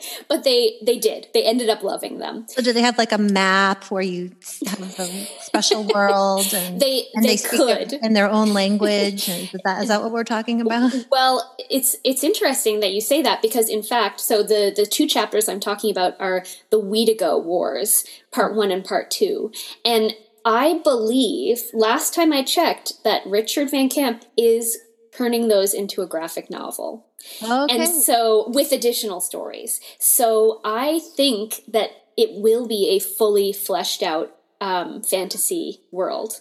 but 0.28 0.44
they 0.44 0.78
they 0.84 0.98
did. 0.98 1.28
They 1.34 1.44
ended 1.44 1.68
up 1.68 1.82
loving 1.82 2.18
them. 2.18 2.46
So 2.48 2.62
do 2.62 2.72
they 2.72 2.82
have 2.82 2.98
like 2.98 3.12
a 3.12 3.18
map 3.18 3.84
where 3.90 4.02
you 4.02 4.32
have 4.66 4.80
a 4.80 5.26
special 5.40 5.84
world 5.94 6.52
and 6.54 6.80
they 6.80 7.06
and 7.14 7.24
they, 7.24 7.36
they 7.36 7.48
could 7.48 7.92
in 7.94 8.12
their 8.12 8.28
own 8.28 8.52
language? 8.52 9.28
is 9.28 9.50
that 9.64 9.82
is 9.82 9.88
that 9.88 10.02
what 10.02 10.12
we're 10.12 10.24
talking 10.24 10.60
about? 10.66 10.92
Well, 11.10 11.56
it's 11.70 11.96
it's 12.04 12.24
interesting 12.24 12.80
that 12.80 12.92
you 12.92 13.00
say 13.00 13.22
that 13.22 13.42
because 13.42 13.68
in 13.68 13.82
fact, 13.82 14.20
so 14.20 14.42
the 14.42 14.72
the 14.74 14.86
two 14.86 15.06
chapters 15.06 15.48
I'm 15.48 15.60
talking 15.60 15.90
about 15.90 16.14
are 16.20 16.44
the 16.70 16.80
Wheetago 16.80 17.42
Wars, 17.42 18.04
part 18.30 18.54
one 18.54 18.70
and 18.70 18.84
part 18.84 19.10
two, 19.10 19.52
and 19.84 20.14
I 20.44 20.80
believe 20.82 21.62
last 21.72 22.14
time 22.14 22.32
I 22.32 22.42
checked 22.42 23.04
that 23.04 23.22
Richard 23.26 23.70
Van 23.70 23.88
Camp 23.88 24.24
is 24.36 24.78
turning 25.12 25.48
those 25.48 25.74
into 25.74 26.02
a 26.02 26.06
graphic 26.06 26.50
novel. 26.50 27.06
Okay. 27.42 27.76
And 27.76 27.88
so 27.88 28.48
with 28.48 28.72
additional 28.72 29.20
stories. 29.20 29.80
So 29.98 30.60
I 30.64 31.00
think 31.16 31.62
that 31.68 31.90
it 32.16 32.30
will 32.32 32.66
be 32.66 32.90
a 32.90 32.98
fully 32.98 33.52
fleshed 33.52 34.02
out 34.02 34.34
um, 34.60 35.02
fantasy 35.02 35.80
world. 35.90 36.40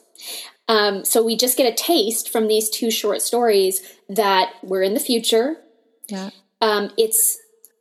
Um, 0.67 1.03
so 1.03 1.23
we 1.23 1.35
just 1.35 1.57
get 1.57 1.71
a 1.71 1.75
taste 1.75 2.29
from 2.29 2.47
these 2.47 2.69
two 2.69 2.91
short 2.91 3.21
stories 3.21 3.81
that 4.09 4.53
we're 4.63 4.83
in 4.83 4.93
the 4.93 4.99
future. 4.99 5.57
Yeah. 6.07 6.29
Um, 6.61 6.91
it's 6.97 7.37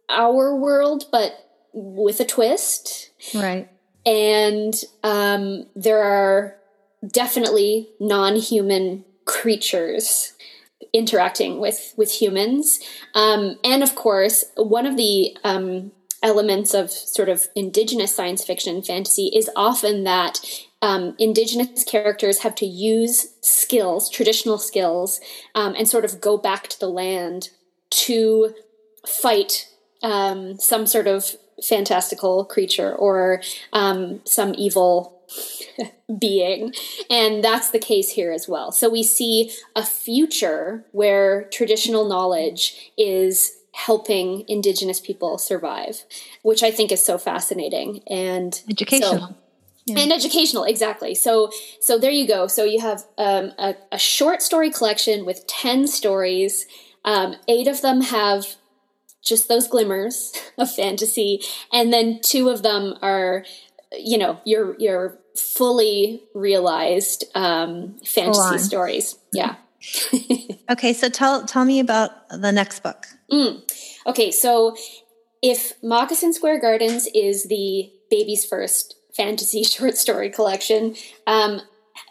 our 0.09 0.57
world, 0.57 1.05
but 1.13 1.33
with 1.73 2.21
a 2.21 2.25
twist. 2.25 3.11
Right. 3.35 3.69
And 4.07 4.75
um, 5.05 5.67
there 5.77 6.03
are 6.03 6.57
definitely 7.07 7.91
non 8.01 8.37
human 8.37 9.05
creatures 9.25 10.33
interacting 10.93 11.61
with 11.61 11.95
with 11.97 12.11
humans. 12.11 12.81
Um, 13.15 13.59
and 13.65 13.83
of 13.83 13.95
course 13.95 14.45
one 14.57 14.87
of 14.87 14.97
the 14.97 15.37
um, 15.45 15.93
elements 16.23 16.75
of 16.75 16.91
sort 16.91 17.29
of 17.29 17.49
indigenous 17.55 18.15
science 18.15 18.45
fiction 18.45 18.83
fantasy 18.83 19.31
is 19.35 19.51
often 19.57 20.05
that 20.05 20.41
um, 20.83 21.15
indigenous 21.19 21.85
characters 21.85 22.41
have 22.41 22.55
to 22.57 22.67
use 22.67 23.35
skills 23.41 24.11
traditional 24.11 24.59
skills 24.59 25.21
um, 25.55 25.75
and 25.77 25.89
sort 25.89 26.05
of 26.05 26.21
go 26.21 26.37
back 26.37 26.69
to 26.69 26.81
the 26.81 26.89
land 26.89 27.51
to 27.91 28.55
fight 29.07 29.69
um, 30.03 30.59
some 30.59 30.87
sort 30.87 31.07
of 31.07 31.37
fantastical 31.63 32.45
creature 32.45 32.95
or 32.95 33.43
um, 33.73 34.21
some 34.25 34.55
evil 34.57 35.20
being. 36.19 36.73
And 37.09 37.43
that's 37.43 37.71
the 37.71 37.79
case 37.79 38.11
here 38.11 38.33
as 38.33 38.49
well. 38.49 38.73
So 38.73 38.89
we 38.89 39.03
see 39.03 39.53
a 39.75 39.85
future 39.85 40.85
where 40.93 41.45
traditional 41.45 42.09
knowledge 42.09 42.93
is 42.99 43.57
helping 43.73 44.45
indigenous 44.49 45.01
people 45.01 45.39
survive, 45.39 46.05
which 46.43 46.63
I 46.63 46.71
think 46.71 46.93
is 46.93 47.05
so 47.05 47.19
fascinating 47.19 48.03
and 48.09 48.61
educational. 48.69 49.29
So, 49.29 49.35
yeah. 49.87 50.01
And 50.01 50.13
educational, 50.13 50.65
exactly. 50.65 51.15
So, 51.15 51.51
so 51.81 51.99
there 51.99 52.11
you 52.11 52.27
go. 52.27 52.47
So 52.47 52.65
you 52.65 52.81
have 52.81 53.05
um, 53.17 53.53
a, 53.59 53.75
a, 53.93 53.99
short 53.99 54.43
story 54.43 54.71
collection 54.71 55.25
with 55.25 55.47
ten 55.47 55.87
stories. 55.87 56.67
Um, 57.05 57.37
eight 57.49 57.67
of 57.67 57.81
them 57.81 58.03
have 58.03 58.57
just 59.25 59.49
those 59.49 59.67
glimmers 59.67 60.33
of 60.59 60.73
fantasy, 60.73 61.41
and 61.73 61.93
then 61.93 62.21
two 62.23 62.51
of 62.51 62.63
them 62.63 62.95
are, 63.03 63.45
you 63.93 64.19
know, 64.19 64.41
your 64.45 64.77
your 64.79 65.19
fully 65.37 66.23
realized 66.35 67.25
um, 67.35 67.97
fantasy 68.05 68.59
stories. 68.59 69.19
Yeah. 69.33 69.57
okay, 70.71 70.93
so 70.93 71.09
tell 71.09 71.45
tell 71.45 71.65
me 71.65 71.81
about 71.81 72.11
the 72.29 72.53
next 72.53 72.83
book. 72.83 73.07
Mm. 73.33 73.63
Okay, 74.07 74.31
so 74.31 74.77
if 75.43 75.73
Moccasin 75.83 76.33
Square 76.33 76.61
Gardens 76.61 77.09
is 77.15 77.45
the 77.45 77.91
baby's 78.11 78.45
first 78.45 78.97
fantasy 79.15 79.63
short 79.65 79.97
story 79.97 80.31
collection, 80.31 80.97
um, 81.27 81.63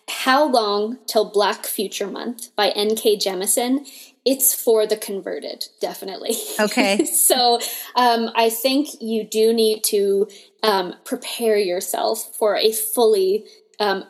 How 0.09 0.48
Long 0.48 0.98
Till 1.05 1.29
Black 1.29 1.65
Future 1.65 2.07
Month 2.07 2.55
by 2.55 2.69
N.K. 2.69 3.17
Jemisin 3.17 3.88
it's 4.25 4.53
for 4.53 4.85
the 4.85 4.97
converted, 4.97 5.65
definitely. 5.79 6.35
Okay. 6.59 7.05
so 7.05 7.59
um, 7.95 8.29
I 8.35 8.49
think 8.49 8.89
you 8.99 9.23
do 9.23 9.53
need 9.53 9.83
to 9.85 10.27
um, 10.63 10.95
prepare 11.05 11.57
yourself 11.57 12.35
for 12.35 12.55
a 12.55 12.71
fully 12.71 13.45
um, 13.79 14.03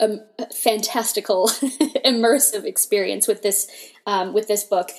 fantastical, 0.53 1.47
immersive 2.05 2.65
experience 2.65 3.27
with 3.27 3.43
this 3.43 3.69
um, 4.05 4.33
with 4.33 4.47
this 4.47 4.63
book. 4.63 4.89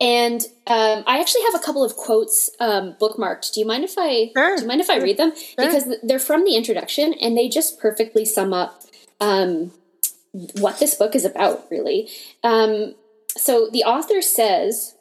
And 0.00 0.40
um, 0.66 1.04
I 1.06 1.20
actually 1.20 1.42
have 1.42 1.54
a 1.54 1.60
couple 1.60 1.84
of 1.84 1.96
quotes 1.96 2.50
um, 2.58 2.96
bookmarked. 3.00 3.52
Do 3.52 3.60
you 3.60 3.66
mind 3.66 3.84
if 3.84 3.94
I 3.96 4.30
sure. 4.36 4.56
do 4.56 4.62
you 4.62 4.68
mind 4.68 4.80
if 4.80 4.90
I 4.90 4.98
read 4.98 5.16
them? 5.16 5.32
Sure. 5.36 5.66
Because 5.66 5.94
they're 6.02 6.18
from 6.18 6.44
the 6.44 6.56
introduction 6.56 7.14
and 7.14 7.36
they 7.36 7.48
just 7.48 7.78
perfectly 7.78 8.24
sum 8.24 8.52
up 8.52 8.82
um, 9.20 9.72
what 10.58 10.80
this 10.80 10.94
book 10.94 11.14
is 11.14 11.24
about. 11.24 11.66
Really, 11.70 12.08
um, 12.42 12.94
so 13.36 13.68
the 13.70 13.84
author 13.84 14.20
says, 14.20 14.96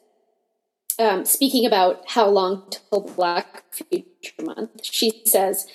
um, 0.99 1.25
speaking 1.25 1.65
about 1.65 2.03
how 2.09 2.27
long 2.27 2.63
till 2.69 3.01
Black 3.01 3.63
Future 3.71 4.43
Month, 4.43 4.83
she 4.83 5.23
says, 5.25 5.67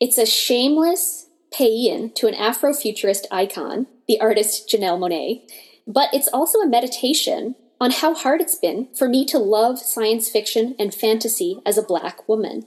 it's 0.00 0.18
a 0.18 0.26
shameless 0.26 1.26
pay-in 1.52 2.12
to 2.14 2.26
an 2.26 2.34
Afrofuturist 2.34 3.26
icon, 3.30 3.86
the 4.08 4.20
artist 4.20 4.68
Janelle 4.68 4.98
Monáe, 4.98 5.42
but 5.86 6.08
it's 6.12 6.28
also 6.28 6.58
a 6.58 6.68
meditation 6.68 7.54
on 7.80 7.90
how 7.90 8.14
hard 8.14 8.40
it's 8.40 8.54
been 8.54 8.88
for 8.94 9.08
me 9.08 9.24
to 9.26 9.38
love 9.38 9.78
science 9.78 10.28
fiction 10.28 10.74
and 10.78 10.94
fantasy 10.94 11.60
as 11.66 11.76
a 11.76 11.82
black 11.82 12.28
woman. 12.28 12.66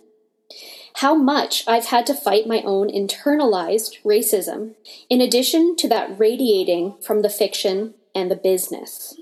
How 0.96 1.15
much 1.15 1.63
I've 1.68 1.86
had 1.86 2.06
to 2.08 2.13
fight 2.13 2.48
my 2.48 2.62
own 2.62 2.89
internalized 2.89 4.01
racism, 4.04 4.75
in 5.10 5.20
addition 5.20 5.75
to 5.77 5.89
that 5.89 6.18
radiating 6.18 6.96
from 7.01 7.22
the 7.22 7.30
fiction 7.30 7.96
and 8.13 8.32
the 8.32 8.36
business. 8.36 9.15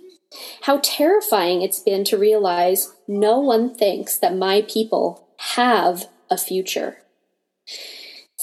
How 0.61 0.79
terrifying 0.83 1.61
it's 1.61 1.79
been 1.79 2.03
to 2.05 2.17
realize 2.17 2.93
no 3.07 3.39
one 3.39 3.73
thinks 3.73 4.17
that 4.17 4.35
my 4.35 4.61
people 4.61 5.27
have 5.37 6.07
a 6.29 6.37
future. 6.37 6.97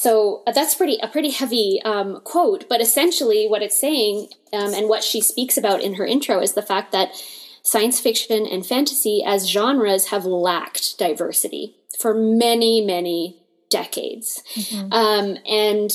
So 0.01 0.43
uh, 0.47 0.53
that's 0.53 0.75
pretty 0.75 0.99
a 1.03 1.09
pretty 1.09 1.31
heavy 1.31 1.81
um, 1.85 2.21
quote, 2.25 2.67
but 2.71 2.81
essentially 2.81 3.47
what 3.47 3.63
it's 3.63 3.79
saying 3.79 4.29
um, 4.53 4.73
and 4.73 4.89
what 4.89 5.05
she 5.05 5.21
speaks 5.21 5.59
about 5.59 5.83
in 5.83 5.95
her 5.95 6.07
intro 6.07 6.41
is 6.41 6.55
the 6.55 6.63
fact 6.63 6.93
that 6.93 7.11
science 7.63 8.01
fiction 8.01 8.47
and 8.47 8.65
fantasy 8.65 9.23
as 9.27 9.47
genres 9.47 10.07
have 10.07 10.25
lacked 10.25 10.99
diversity 10.99 11.77
for 11.99 12.15
many 12.15 12.81
many 12.81 13.43
decades, 13.69 14.43
mm-hmm. 14.55 14.91
um, 14.91 15.37
and 15.47 15.91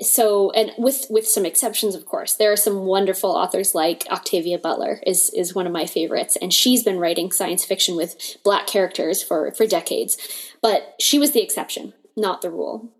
so 0.00 0.50
and 0.52 0.72
with 0.78 1.06
with 1.10 1.26
some 1.26 1.44
exceptions 1.44 1.94
of 1.94 2.06
course 2.06 2.34
there 2.34 2.52
are 2.52 2.56
some 2.56 2.84
wonderful 2.84 3.30
authors 3.30 3.74
like 3.74 4.06
octavia 4.10 4.56
butler 4.58 5.00
is 5.04 5.30
is 5.30 5.54
one 5.54 5.66
of 5.66 5.72
my 5.72 5.86
favorites. 5.86 6.36
And 6.40 6.52
she's 6.52 6.84
been 6.84 6.98
writing 6.98 7.32
science 7.32 7.64
fiction 7.64 7.96
with 7.96 8.36
black 8.44 8.66
characters 8.66 9.22
for 9.22 9.52
for 9.52 9.66
decades. 9.66 10.16
But 10.62 10.94
she 11.00 11.18
was 11.18 11.32
the 11.32 11.42
exception 11.42 11.94
not 12.16 12.42
the 12.42 12.50
rule. 12.50 12.90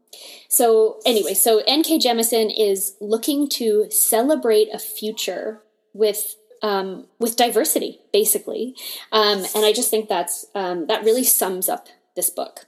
So 0.49 0.99
anyway 1.07 1.35
so 1.35 1.62
nk 1.69 2.00
jemisin 2.00 2.52
is 2.57 2.97
looking 3.00 3.49
to 3.50 3.87
celebrate 3.90 4.69
a 4.73 4.78
future 4.78 5.62
with 5.95 6.37
um, 6.61 7.07
with 7.21 7.37
diversity 7.37 8.01
basically. 8.12 8.75
Um, 9.12 9.44
and 9.55 9.64
i 9.64 9.72
just 9.72 9.90
think 9.90 10.09
that's 10.09 10.46
um, 10.57 10.88
that 10.88 11.05
really 11.05 11.25
sums 11.25 11.68
up 11.68 11.87
this 12.16 12.31
book. 12.31 12.66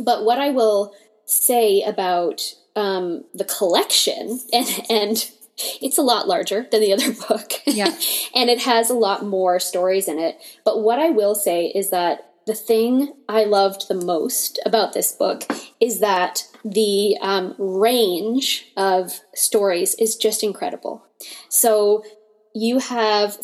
But 0.00 0.24
what 0.24 0.40
i 0.40 0.50
will 0.50 0.92
say 1.24 1.82
about 1.82 2.42
um, 2.76 3.24
the 3.34 3.44
collection, 3.44 4.40
and 4.52 4.68
and 4.88 5.30
it's 5.80 5.98
a 5.98 6.02
lot 6.02 6.26
larger 6.26 6.66
than 6.70 6.80
the 6.80 6.92
other 6.92 7.12
book. 7.28 7.52
Yeah, 7.66 7.94
and 8.34 8.50
it 8.50 8.62
has 8.62 8.90
a 8.90 8.94
lot 8.94 9.24
more 9.24 9.60
stories 9.60 10.08
in 10.08 10.18
it. 10.18 10.38
But 10.64 10.82
what 10.82 10.98
I 10.98 11.10
will 11.10 11.34
say 11.34 11.66
is 11.66 11.90
that 11.90 12.30
the 12.46 12.54
thing 12.54 13.14
I 13.28 13.44
loved 13.44 13.88
the 13.88 13.94
most 13.94 14.58
about 14.66 14.92
this 14.92 15.12
book 15.12 15.44
is 15.80 16.00
that 16.00 16.46
the 16.64 17.16
um, 17.20 17.54
range 17.58 18.66
of 18.76 19.20
stories 19.34 19.94
is 19.94 20.16
just 20.16 20.42
incredible. 20.42 21.06
So 21.48 22.04
you 22.54 22.78
have 22.78 23.36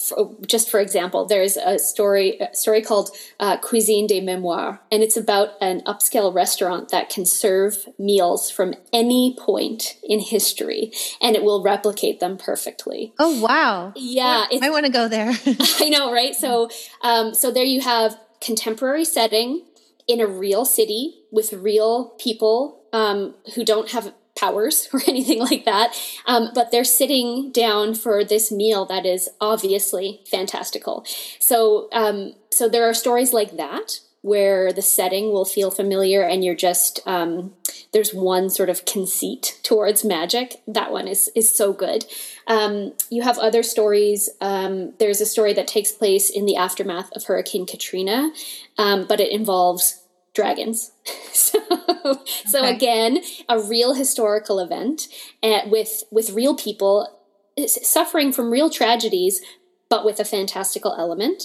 just 0.46 0.70
for 0.70 0.78
example 0.78 1.26
there's 1.26 1.56
a 1.56 1.78
story 1.78 2.38
a 2.38 2.54
story 2.54 2.80
called 2.80 3.10
uh, 3.40 3.56
cuisine 3.56 4.06
des 4.06 4.20
memoires 4.20 4.78
and 4.92 5.02
it's 5.02 5.16
about 5.16 5.50
an 5.60 5.80
upscale 5.80 6.32
restaurant 6.32 6.90
that 6.90 7.10
can 7.10 7.26
serve 7.26 7.88
meals 7.98 8.50
from 8.50 8.72
any 8.92 9.36
point 9.38 9.96
in 10.04 10.20
history 10.20 10.92
and 11.20 11.34
it 11.34 11.42
will 11.42 11.62
replicate 11.62 12.20
them 12.20 12.38
perfectly. 12.38 13.12
Oh 13.18 13.40
wow. 13.40 13.92
Yeah 13.96 14.46
i 14.62 14.70
want 14.70 14.86
to 14.86 14.92
go 14.92 15.08
there. 15.08 15.32
I 15.80 15.88
know 15.88 16.12
right? 16.12 16.34
So 16.34 16.70
um, 17.02 17.34
so 17.34 17.50
there 17.50 17.64
you 17.64 17.80
have 17.80 18.16
contemporary 18.40 19.04
setting 19.04 19.64
in 20.06 20.20
a 20.20 20.26
real 20.26 20.64
city 20.64 21.22
with 21.32 21.52
real 21.52 22.10
people 22.18 22.84
um, 22.92 23.34
who 23.54 23.64
don't 23.64 23.90
have 23.90 24.12
powers 24.40 24.88
or 24.92 25.00
anything 25.07 25.38
like 25.38 25.64
that. 25.64 25.94
Um, 26.26 26.50
but 26.55 26.70
they're 26.70 26.85
sitting 26.85 27.53
down 27.53 27.94
for 27.94 28.24
this 28.24 28.50
meal 28.50 28.87
that 28.87 29.07
is 29.07 29.29
obviously 29.40 30.20
fantastical. 30.31 31.05
So, 31.38 31.88
um, 31.92 32.35
so 32.50 32.68
there 32.68 32.88
are 32.88 32.94
stories 32.94 33.33
like 33.33 33.57
that 33.57 34.00
where 34.22 34.70
the 34.72 34.83
setting 34.83 35.33
will 35.33 35.46
feel 35.46 35.70
familiar 35.70 36.22
and 36.22 36.44
you're 36.44 36.55
just 36.55 37.00
um, 37.07 37.55
there's 37.92 38.12
one 38.12 38.50
sort 38.50 38.68
of 38.68 38.85
conceit 38.85 39.59
towards 39.62 40.05
magic 40.05 40.61
that 40.66 40.92
one 40.92 41.09
is 41.09 41.31
is 41.35 41.48
so 41.48 41.72
good 41.72 42.05
um, 42.46 42.92
you 43.09 43.22
have 43.22 43.38
other 43.38 43.62
stories 43.62 44.29
um, 44.40 44.92
there's 44.98 45.20
a 45.20 45.26
story 45.26 45.55
that 45.55 45.66
takes 45.66 45.90
place 45.90 46.29
in 46.29 46.44
the 46.44 46.57
aftermath 46.57 47.11
of 47.12 47.24
hurricane 47.24 47.64
katrina 47.64 48.31
um, 48.76 49.07
but 49.07 49.20
it 49.20 49.33
involves 49.33 49.99
dragons. 50.34 50.92
so, 51.32 51.58
okay. 52.04 52.22
so 52.46 52.64
again, 52.64 53.20
a 53.48 53.60
real 53.60 53.94
historical 53.94 54.58
event 54.58 55.08
uh, 55.42 55.60
with 55.66 56.04
with 56.10 56.30
real 56.30 56.54
people 56.54 57.20
suffering 57.66 58.32
from 58.32 58.50
real 58.50 58.70
tragedies, 58.70 59.40
but 59.88 60.04
with 60.04 60.20
a 60.20 60.24
fantastical 60.24 60.94
element. 60.98 61.44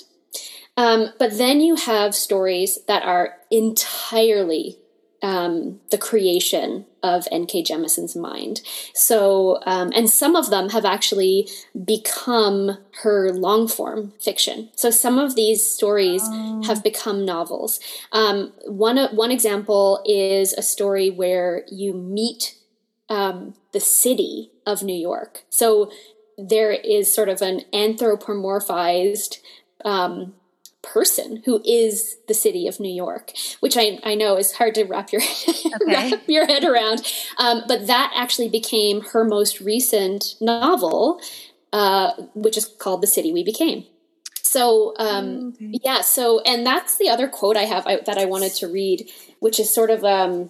Um, 0.77 1.09
but 1.19 1.37
then 1.37 1.61
you 1.61 1.75
have 1.75 2.13
stories 2.13 2.79
that 2.87 3.03
are 3.03 3.37
entirely 3.49 4.79
um, 5.25 5.79
the 5.89 5.97
creation 5.97 6.85
of 7.01 7.27
N.K. 7.31 7.63
Jemisin's 7.63 8.15
mind. 8.15 8.61
So, 8.93 9.59
um, 9.65 9.91
and 9.95 10.07
some 10.07 10.35
of 10.35 10.51
them 10.51 10.69
have 10.69 10.85
actually 10.85 11.49
become 11.83 12.77
her 13.01 13.33
long 13.33 13.67
form 13.67 14.13
fiction. 14.21 14.69
So, 14.75 14.91
some 14.91 15.17
of 15.17 15.35
these 15.35 15.65
stories 15.65 16.21
oh. 16.25 16.61
have 16.67 16.83
become 16.83 17.25
novels. 17.25 17.79
Um, 18.11 18.53
one 18.67 18.97
one 19.15 19.31
example 19.31 20.03
is 20.05 20.53
a 20.53 20.61
story 20.61 21.09
where 21.09 21.63
you 21.71 21.93
meet 21.95 22.57
um, 23.09 23.55
the 23.71 23.79
city 23.79 24.51
of 24.63 24.83
New 24.83 24.95
York. 24.95 25.43
So, 25.49 25.91
there 26.37 26.71
is 26.71 27.11
sort 27.11 27.29
of 27.29 27.41
an 27.41 27.61
anthropomorphized 27.73 29.39
um, 29.83 30.35
person 30.85 31.41
who 31.45 31.61
is 31.65 32.17
the 32.27 32.33
city 32.33 32.67
of 32.67 32.79
New 32.79 32.93
York, 32.93 33.33
which 33.59 33.75
I, 33.77 33.99
I 34.03 34.15
know 34.15 34.37
is 34.37 34.53
hard 34.53 34.75
to 34.75 34.83
wrap 34.85 35.11
your 35.11 35.21
okay. 35.47 35.69
wrap 35.85 36.21
your 36.27 36.45
head 36.45 36.63
around. 36.63 37.01
Um, 37.37 37.63
but 37.67 37.87
that 37.87 38.13
actually 38.15 38.49
became 38.49 39.01
her 39.01 39.25
most 39.25 39.59
recent 39.59 40.35
novel, 40.39 41.19
uh, 41.73 42.11
which 42.33 42.57
is 42.57 42.65
called 42.65 43.01
"The 43.01 43.07
City 43.07 43.33
We 43.33 43.43
Became." 43.43 43.85
So 44.41 44.93
um, 44.97 45.53
okay. 45.55 45.79
yeah, 45.83 46.01
so 46.01 46.39
and 46.41 46.65
that's 46.65 46.97
the 46.97 47.09
other 47.09 47.27
quote 47.27 47.57
I 47.57 47.63
have 47.63 47.85
I, 47.87 47.99
that 48.05 48.17
I 48.17 48.25
wanted 48.25 48.53
to 48.55 48.67
read, 48.67 49.09
which 49.39 49.59
is 49.59 49.73
sort 49.73 49.89
of 49.89 50.03
um, 50.05 50.49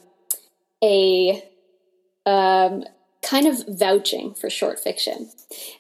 a 0.84 1.43
um, 2.26 2.84
kind 3.24 3.48
of 3.48 3.63
vouching 3.67 4.36
for 4.36 4.50
short 4.50 4.80
fiction. 4.80 5.30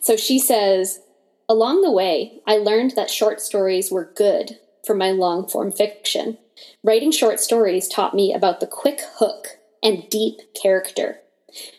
So 0.01 0.15
she 0.17 0.39
says. 0.39 1.01
Along 1.47 1.81
the 1.81 1.91
way, 1.91 2.41
I 2.47 2.57
learned 2.57 2.91
that 2.91 3.11
short 3.11 3.39
stories 3.39 3.91
were 3.91 4.11
good 4.15 4.59
for 4.83 4.95
my 4.95 5.11
long 5.11 5.47
form 5.47 5.71
fiction. 5.71 6.37
Writing 6.83 7.11
short 7.11 7.39
stories 7.39 7.87
taught 7.87 8.15
me 8.15 8.33
about 8.33 8.59
the 8.59 8.67
quick 8.67 9.01
hook 9.17 9.59
and 9.83 10.09
deep 10.09 10.53
character. 10.53 11.19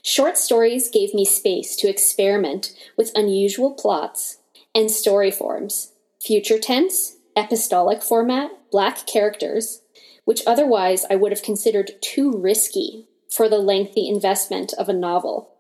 Short 0.03 0.39
stories 0.39 0.89
gave 0.89 1.13
me 1.13 1.25
space 1.25 1.75
to 1.77 1.89
experiment 1.89 2.73
with 2.97 3.13
unusual 3.15 3.75
plots 3.75 4.39
and 4.75 4.91
story 4.91 5.31
forms, 5.31 5.93
future 6.21 6.59
tense, 6.59 7.17
epistolic 7.37 8.03
format, 8.03 8.51
black 8.71 9.07
characters, 9.07 9.83
which 10.25 10.43
otherwise 10.47 11.05
I 11.11 11.17
would 11.17 11.33
have 11.33 11.43
considered 11.43 11.93
too 12.01 12.33
risky 12.33 13.09
for 13.29 13.49
the 13.49 13.59
lengthy 13.59 14.09
investment 14.09 14.73
of 14.75 14.89
a 14.89 14.95
novel. 14.95 15.56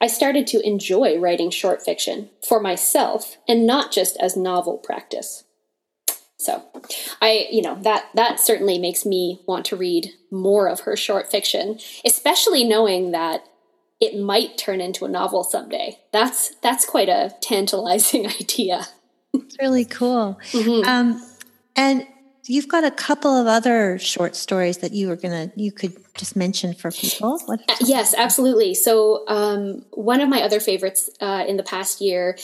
I 0.00 0.06
started 0.06 0.46
to 0.48 0.66
enjoy 0.66 1.18
writing 1.18 1.50
short 1.50 1.82
fiction 1.82 2.30
for 2.46 2.60
myself 2.60 3.36
and 3.46 3.66
not 3.66 3.92
just 3.92 4.16
as 4.18 4.36
novel 4.36 4.78
practice. 4.78 5.44
So, 6.38 6.62
I, 7.20 7.48
you 7.50 7.60
know, 7.60 7.76
that 7.82 8.06
that 8.14 8.40
certainly 8.40 8.78
makes 8.78 9.04
me 9.04 9.42
want 9.46 9.66
to 9.66 9.76
read 9.76 10.12
more 10.30 10.68
of 10.68 10.80
her 10.80 10.96
short 10.96 11.30
fiction, 11.30 11.78
especially 12.04 12.64
knowing 12.64 13.10
that 13.10 13.44
it 14.00 14.18
might 14.18 14.56
turn 14.56 14.80
into 14.80 15.04
a 15.04 15.08
novel 15.08 15.44
someday. 15.44 15.98
That's 16.12 16.54
that's 16.62 16.86
quite 16.86 17.10
a 17.10 17.34
tantalizing 17.42 18.26
idea. 18.40 18.86
It's 19.34 19.58
really 19.60 19.84
cool. 19.84 20.40
Mm-hmm. 20.52 20.88
Um, 20.88 21.22
and 21.76 22.06
you've 22.50 22.68
got 22.68 22.84
a 22.84 22.90
couple 22.90 23.30
of 23.30 23.46
other 23.46 23.98
short 23.98 24.34
stories 24.34 24.78
that 24.78 24.92
you 24.92 25.08
were 25.08 25.16
gonna 25.16 25.52
you 25.54 25.70
could 25.70 25.96
just 26.16 26.34
mention 26.34 26.74
for 26.74 26.90
people. 26.90 27.38
Uh, 27.48 27.56
yes, 27.80 28.14
absolutely. 28.16 28.74
So 28.74 29.24
um, 29.28 29.84
one 29.92 30.20
of 30.20 30.28
my 30.28 30.42
other 30.42 30.60
favorites 30.60 31.08
uh, 31.20 31.44
in 31.46 31.56
the 31.56 31.62
past 31.62 32.00
year 32.00 32.36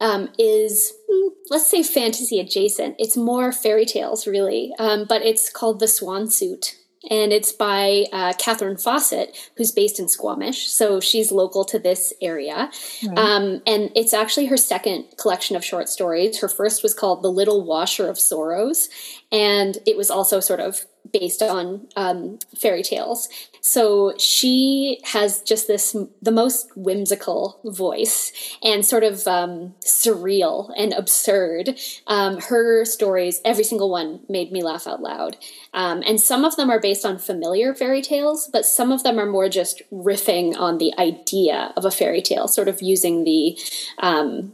um, 0.00 0.28
is 0.38 0.92
hmm, 1.10 1.28
let's 1.48 1.70
say 1.70 1.82
fantasy 1.82 2.38
adjacent. 2.38 2.96
It's 2.98 3.16
more 3.16 3.50
fairy 3.52 3.86
tales, 3.86 4.26
really, 4.26 4.72
um, 4.78 5.06
but 5.08 5.22
it's 5.22 5.50
called 5.50 5.80
The 5.80 5.88
Swan 5.88 6.30
Suit. 6.30 6.76
And 7.08 7.32
it's 7.32 7.50
by 7.50 8.04
uh, 8.12 8.34
Katherine 8.38 8.76
Fawcett, 8.76 9.34
who's 9.56 9.72
based 9.72 9.98
in 9.98 10.06
Squamish. 10.06 10.68
So 10.68 11.00
she's 11.00 11.32
local 11.32 11.64
to 11.64 11.78
this 11.78 12.12
area. 12.20 12.70
Right. 13.06 13.18
Um, 13.18 13.62
and 13.66 13.90
it's 13.96 14.12
actually 14.12 14.46
her 14.46 14.58
second 14.58 15.06
collection 15.16 15.56
of 15.56 15.64
short 15.64 15.88
stories. 15.88 16.40
Her 16.40 16.48
first 16.48 16.82
was 16.82 16.92
called 16.92 17.22
The 17.22 17.32
Little 17.32 17.64
Washer 17.64 18.10
of 18.10 18.18
Sorrows. 18.18 18.90
And 19.32 19.78
it 19.86 19.96
was 19.96 20.10
also 20.10 20.40
sort 20.40 20.60
of 20.60 20.84
based 21.12 21.42
on 21.42 21.88
um, 21.96 22.38
fairy 22.56 22.82
tales. 22.82 23.28
So 23.60 24.14
she 24.18 25.00
has 25.04 25.42
just 25.42 25.66
this 25.66 25.94
the 26.22 26.30
most 26.30 26.70
whimsical 26.76 27.60
voice 27.64 28.32
and 28.62 28.84
sort 28.84 29.04
of 29.04 29.26
um, 29.26 29.74
surreal 29.84 30.72
and 30.76 30.92
absurd. 30.92 31.78
Um, 32.06 32.40
her 32.40 32.84
stories, 32.84 33.40
every 33.44 33.64
single 33.64 33.90
one, 33.90 34.20
made 34.28 34.50
me 34.52 34.62
laugh 34.62 34.86
out 34.86 35.02
loud. 35.02 35.36
Um, 35.74 36.02
and 36.06 36.20
some 36.20 36.44
of 36.44 36.56
them 36.56 36.70
are 36.70 36.80
based 36.80 37.04
on 37.04 37.18
familiar 37.18 37.74
fairy 37.74 38.02
tales, 38.02 38.48
but 38.52 38.64
some 38.64 38.92
of 38.92 39.02
them 39.02 39.18
are 39.18 39.26
more 39.26 39.48
just 39.48 39.82
riffing 39.92 40.56
on 40.56 40.78
the 40.78 40.92
idea 40.98 41.72
of 41.76 41.84
a 41.84 41.90
fairy 41.90 42.22
tale, 42.22 42.48
sort 42.48 42.68
of 42.68 42.80
using 42.80 43.24
the 43.24 43.58
um, 43.98 44.52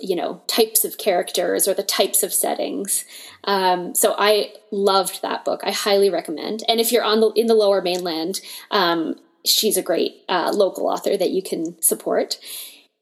you 0.00 0.16
know 0.16 0.42
types 0.46 0.84
of 0.84 0.98
characters 0.98 1.66
or 1.66 1.74
the 1.74 1.82
types 1.82 2.22
of 2.22 2.32
settings 2.32 3.04
um, 3.44 3.94
so 3.94 4.14
i 4.18 4.52
loved 4.70 5.22
that 5.22 5.44
book 5.44 5.60
i 5.64 5.70
highly 5.70 6.10
recommend 6.10 6.62
and 6.68 6.80
if 6.80 6.92
you're 6.92 7.04
on 7.04 7.20
the 7.20 7.30
in 7.30 7.46
the 7.46 7.54
lower 7.54 7.82
mainland 7.82 8.40
um, 8.70 9.14
she's 9.44 9.76
a 9.76 9.82
great 9.82 10.22
uh, 10.28 10.52
local 10.54 10.86
author 10.86 11.16
that 11.16 11.30
you 11.30 11.42
can 11.42 11.80
support 11.80 12.38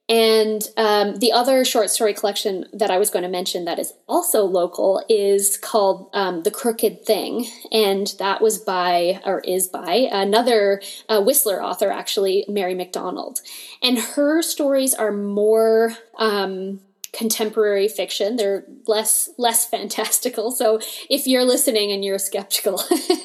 and 0.08 0.68
um, 0.76 1.16
the 1.16 1.32
other 1.32 1.64
short 1.64 1.90
story 1.90 2.14
collection 2.14 2.66
that 2.72 2.92
I 2.92 2.98
was 2.98 3.10
going 3.10 3.24
to 3.24 3.28
mention 3.28 3.64
that 3.64 3.80
is 3.80 3.92
also 4.06 4.44
local 4.44 5.04
is 5.08 5.58
called 5.58 6.08
um, 6.12 6.44
The 6.44 6.50
Crooked 6.52 7.04
Thing. 7.04 7.46
And 7.72 8.14
that 8.20 8.40
was 8.40 8.58
by, 8.58 9.20
or 9.24 9.40
is 9.40 9.66
by, 9.66 10.08
another 10.12 10.80
uh, 11.08 11.22
Whistler 11.22 11.60
author, 11.60 11.90
actually, 11.90 12.44
Mary 12.48 12.74
MacDonald. 12.74 13.40
And 13.82 13.98
her 13.98 14.42
stories 14.42 14.94
are 14.94 15.12
more. 15.12 15.96
Um, 16.18 16.80
contemporary 17.16 17.88
fiction. 17.88 18.36
They're 18.36 18.64
less 18.86 19.30
less 19.38 19.66
fantastical. 19.68 20.50
So 20.50 20.80
if 21.08 21.26
you're 21.26 21.44
listening 21.44 21.90
and 21.90 22.04
you're 22.04 22.18
skeptical, 22.18 22.80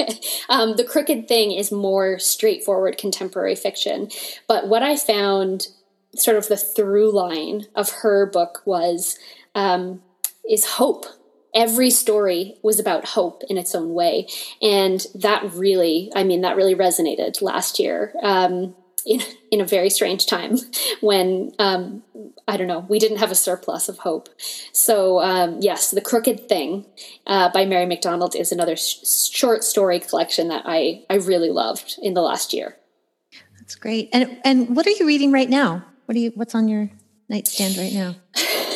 um, 0.49 0.77
the 0.77 0.87
Crooked 0.87 1.27
Thing 1.27 1.51
is 1.51 1.71
more 1.71 2.17
straightforward 2.17 2.97
contemporary 2.97 3.55
fiction. 3.55 4.09
But 4.47 4.67
what 4.67 4.81
I 4.81 4.95
found, 4.95 5.67
sort 6.15 6.37
of 6.37 6.47
the 6.47 6.57
through 6.57 7.11
line 7.11 7.67
of 7.75 7.91
her 8.01 8.25
book 8.25 8.61
was 8.65 9.19
um, 9.55 10.01
is 10.49 10.65
hope. 10.65 11.05
Every 11.53 11.89
story 11.89 12.55
was 12.63 12.79
about 12.79 13.09
hope 13.09 13.43
in 13.49 13.57
its 13.57 13.75
own 13.75 13.93
way, 13.93 14.27
and 14.61 15.05
that 15.15 15.53
really, 15.53 16.09
I 16.15 16.23
mean, 16.23 16.41
that 16.41 16.55
really 16.55 16.75
resonated 16.75 17.41
last 17.41 17.77
year. 17.77 18.13
Um, 18.23 18.73
in, 19.05 19.21
in 19.51 19.61
a 19.61 19.65
very 19.65 19.89
strange 19.89 20.25
time 20.25 20.57
when 21.01 21.51
um, 21.59 22.03
I 22.51 22.57
don't 22.57 22.67
know 22.67 22.85
we 22.89 22.99
didn't 22.99 23.17
have 23.17 23.31
a 23.31 23.35
surplus 23.35 23.87
of 23.87 23.99
hope. 23.99 24.27
So 24.73 25.21
um, 25.21 25.57
yes, 25.61 25.91
the 25.91 26.01
Crooked 26.01 26.49
Thing 26.49 26.85
uh, 27.25 27.49
by 27.53 27.65
Mary 27.65 27.85
MacDonald 27.85 28.35
is 28.35 28.51
another 28.51 28.75
sh- 28.75 28.97
short 29.31 29.63
story 29.63 30.01
collection 30.01 30.49
that 30.49 30.63
I 30.65 31.05
I 31.09 31.15
really 31.15 31.49
loved 31.49 31.97
in 32.01 32.13
the 32.13 32.21
last 32.21 32.53
year. 32.53 32.75
That's 33.57 33.75
great. 33.75 34.09
And 34.11 34.37
and 34.43 34.75
what 34.75 34.85
are 34.85 34.91
you 34.91 35.07
reading 35.07 35.31
right 35.31 35.49
now? 35.49 35.85
What 36.05 36.17
are 36.17 36.19
you 36.19 36.33
what's 36.35 36.53
on 36.53 36.67
your 36.67 36.89
nightstand 37.29 37.77
right 37.77 37.93
now? 37.93 38.15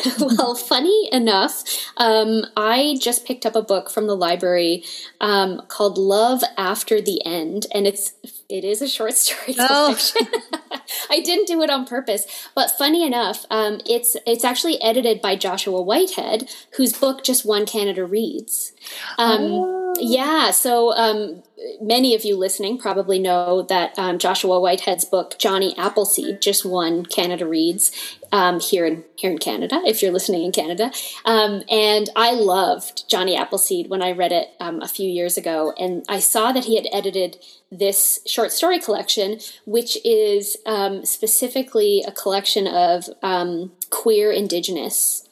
well, 0.20 0.54
funny 0.54 1.08
enough, 1.12 1.64
um, 1.98 2.46
I 2.56 2.96
just 3.00 3.26
picked 3.26 3.44
up 3.44 3.56
a 3.56 3.62
book 3.62 3.90
from 3.90 4.06
the 4.06 4.16
library 4.16 4.84
um, 5.20 5.62
called 5.68 5.98
"Love 5.98 6.42
After 6.56 7.02
the 7.02 7.24
End," 7.26 7.66
and 7.74 7.86
it's 7.86 8.14
it 8.48 8.64
is 8.64 8.82
a 8.82 8.88
short 8.88 9.14
story 9.16 9.54
collection. 9.54 10.26
Oh. 10.32 10.80
I 11.10 11.20
didn't 11.20 11.46
do 11.46 11.62
it 11.62 11.70
on 11.70 11.84
purpose, 11.84 12.26
but 12.54 12.70
funny 12.70 13.04
enough, 13.06 13.44
um, 13.50 13.80
it's 13.86 14.16
it's 14.26 14.44
actually 14.44 14.80
edited 14.82 15.20
by 15.20 15.36
Joshua 15.36 15.80
Whitehead, 15.82 16.48
whose 16.76 16.92
book 16.92 17.24
just 17.24 17.44
won 17.44 17.66
Canada 17.66 18.04
Reads. 18.04 18.72
Um, 19.18 19.40
oh. 19.42 19.82
Yeah, 19.98 20.50
so 20.50 20.92
um, 20.94 21.42
many 21.80 22.14
of 22.14 22.24
you 22.24 22.36
listening 22.36 22.78
probably 22.78 23.18
know 23.18 23.62
that 23.62 23.98
um, 23.98 24.18
Joshua 24.18 24.60
Whitehead's 24.60 25.04
book 25.04 25.36
Johnny 25.38 25.74
Appleseed 25.78 26.42
just 26.42 26.64
won 26.64 27.06
Canada 27.06 27.46
Reads 27.46 27.92
um, 28.32 28.60
here 28.60 28.84
in 28.84 29.04
here 29.16 29.30
in 29.30 29.38
Canada. 29.38 29.80
If 29.86 30.02
you're 30.02 30.12
listening 30.12 30.42
in 30.42 30.52
Canada, 30.52 30.92
um, 31.24 31.62
and 31.70 32.10
I 32.14 32.32
loved 32.32 33.08
Johnny 33.08 33.36
Appleseed 33.36 33.88
when 33.88 34.02
I 34.02 34.12
read 34.12 34.32
it 34.32 34.48
um, 34.60 34.82
a 34.82 34.88
few 34.88 35.08
years 35.08 35.36
ago, 35.36 35.72
and 35.78 36.04
I 36.08 36.18
saw 36.18 36.52
that 36.52 36.64
he 36.64 36.76
had 36.76 36.86
edited 36.92 37.38
this 37.70 38.20
short 38.26 38.52
story 38.52 38.78
collection, 38.78 39.38
which 39.64 39.98
is 40.04 40.56
um, 40.66 41.04
specifically 41.04 42.04
a 42.06 42.12
collection 42.12 42.66
of 42.66 43.08
um, 43.22 43.72
queer 43.90 44.30
Indigenous 44.30 45.26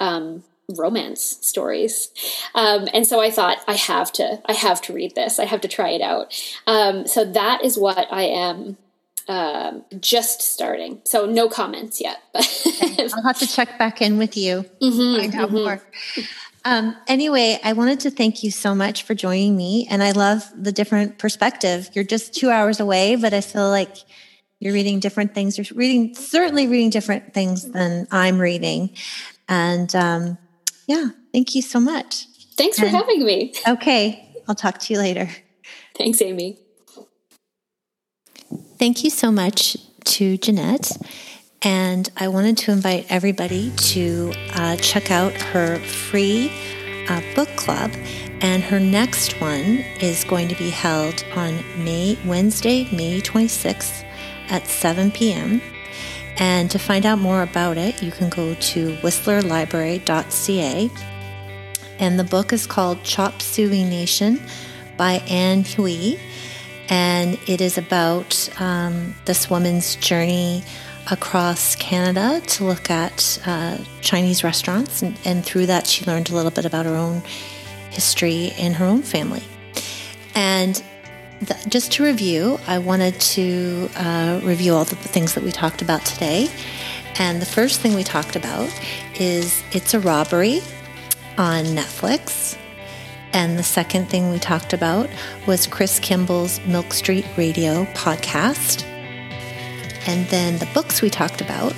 romance 0.69 1.39
stories. 1.43 2.11
Um, 2.55 2.89
and 2.95 3.07
so 3.07 3.21
i 3.21 3.31
thought 3.31 3.59
i 3.69 3.75
have 3.75 4.13
to 4.13 4.41
i 4.47 4.53
have 4.53 4.81
to 4.83 4.93
read 4.93 5.15
this. 5.15 5.39
I 5.39 5.45
have 5.45 5.61
to 5.63 5.69
try 5.69 5.91
it 5.91 6.01
out. 6.01 6.35
Um, 6.67 7.07
so 7.07 7.25
that 7.25 7.65
is 7.65 7.77
what 7.79 8.07
i 8.11 8.23
am 8.23 8.77
um, 9.27 9.85
just 10.01 10.43
starting. 10.43 11.01
So 11.05 11.27
no 11.27 11.49
comments 11.49 12.01
yet 12.01 12.19
okay. 12.35 13.09
i'll 13.13 13.23
have 13.23 13.39
to 13.39 13.47
check 13.47 13.79
back 13.79 14.01
in 14.01 14.19
with 14.19 14.37
you. 14.37 14.65
Mm-hmm, 14.81 15.21
find 15.21 15.35
out 15.35 15.49
mm-hmm. 15.49 15.57
more 15.57 15.83
um, 16.65 16.97
anyway 17.07 17.59
i 17.65 17.73
wanted 17.73 18.01
to 18.01 18.11
thank 18.11 18.43
you 18.43 18.51
so 18.51 18.75
much 18.75 19.03
for 19.03 19.15
joining 19.15 19.57
me 19.57 19.87
and 19.91 20.03
i 20.03 20.11
love 20.11 20.45
the 20.57 20.73
different 20.73 21.19
perspective 21.19 21.89
you're 21.93 22.05
just 22.05 22.35
two 22.35 22.51
hours 22.51 22.81
away 22.81 23.17
but 23.17 23.33
i 23.35 23.41
feel 23.41 23.69
like 23.69 23.97
you're 24.61 24.75
reading 24.75 25.01
different 25.01 25.35
things 25.35 25.59
you're 25.59 25.67
reading 25.77 26.15
certainly 26.15 26.67
reading 26.67 26.91
different 26.91 27.35
things 27.35 27.71
than 27.73 28.07
i'm 28.11 28.39
reading 28.39 28.91
and 29.49 29.95
um, 29.95 30.39
yeah. 30.87 31.09
Thank 31.33 31.55
you 31.55 31.63
so 31.63 31.81
much. 31.81 32.27
Thanks 32.57 32.79
for 32.79 32.87
having 32.87 33.25
me. 33.25 33.55
Okay. 33.67 34.29
I'll 34.47 34.55
talk 34.55 34.79
to 34.79 34.93
you 34.93 34.99
later. 34.99 35.29
Thanks, 35.97 36.21
Amy. 36.23 36.59
Thank 38.79 39.03
you 39.05 39.11
so 39.11 39.33
much 39.33 39.77
to 40.05 40.37
Jeanette. 40.37 40.93
And 41.65 42.11
I 42.19 42.29
wanted 42.29 42.59
to 42.59 42.73
invite 42.73 43.07
everybody 43.09 43.71
to 43.71 44.35
uh, 44.53 44.77
check 44.77 45.11
out 45.11 45.33
her 45.33 45.79
free 45.79 46.53
uh, 47.09 47.23
book 47.35 47.49
club. 47.57 47.91
And 48.43 48.63
her 48.63 48.79
next 48.79 49.41
one 49.41 49.83
is 50.03 50.25
going 50.25 50.49
to 50.49 50.55
be 50.57 50.69
held 50.69 51.25
on 51.35 51.65
May 51.83 52.19
Wednesday, 52.27 52.85
May 52.95 53.23
26th 53.23 54.05
at 54.51 54.67
7 54.67 55.11
p.m. 55.11 55.63
And 56.37 56.71
to 56.71 56.79
find 56.79 57.07
out 57.07 57.19
more 57.19 57.43
about 57.43 57.79
it, 57.79 58.03
you 58.03 58.11
can 58.11 58.29
go 58.29 58.55
to 58.55 58.97
whistlerlibrary.ca. 58.97 60.91
And 61.99 62.19
the 62.19 62.25
book 62.25 62.53
is 62.53 62.67
called 62.67 63.03
Chop 63.05 63.41
Suey 63.41 63.85
Nation 63.85 64.39
by 64.99 65.23
Ann 65.29 65.65
Hui. 65.65 66.19
And 66.91 67.39
it 67.47 67.63
is 67.63 67.79
about 67.79 68.51
um, 68.61 69.15
this 69.25 69.49
woman's 69.49 69.97
journey 69.97 70.63
across 71.11 71.77
Canada 71.77 72.41
to 72.47 72.65
look 72.65 72.91
at 72.91 73.39
uh, 73.47 73.79
Chinese 74.01 74.45
restaurants. 74.45 75.03
And, 75.03 75.19
and 75.25 75.45
through 75.45 75.67
that, 75.67 75.87
she 75.87 76.05
learned 76.05 76.31
a 76.31 76.35
little 76.35 76.51
bit 76.51 76.65
about 76.65 76.87
her 76.87 76.95
own 76.95 77.23
history 77.91 78.53
in 78.59 78.73
her 78.75 78.85
own 78.85 79.03
family. 79.03 79.43
And 80.35 80.83
just 81.69 81.93
to 81.93 82.05
review, 82.05 82.59
I 82.67 82.79
wanted 82.79 83.21
to 83.21 83.89
uh, 83.97 84.41
review 84.43 84.75
all 84.75 84.85
the 84.85 84.97
things 84.97 85.35
that 85.35 85.45
we 85.45 85.53
talked 85.53 85.83
about 85.83 86.05
today. 86.05 86.49
And 87.19 87.41
the 87.41 87.47
first 87.47 87.81
thing 87.81 87.95
we 87.95 88.03
talked 88.03 88.35
about 88.35 88.69
is 89.21 89.63
It's 89.73 89.95
a 89.95 90.01
Robbery 90.01 90.61
on 91.39 91.65
Netflix. 91.65 92.57
And 93.33 93.59
the 93.59 93.65
second 93.65 94.09
thing 94.09 94.31
we 94.31 94.39
talked 94.39 94.73
about 94.73 95.11
was 95.47 95.67
Chris 95.67 95.99
Kimball's 95.99 96.61
Milk 96.67 96.93
Street 96.93 97.27
Radio 97.37 97.85
podcast. 97.87 98.94
And 100.07 100.27
then 100.29 100.59
the 100.59 100.69
books 100.75 101.01
we 101.01 101.11
talked 101.11 101.41
about 101.41 101.75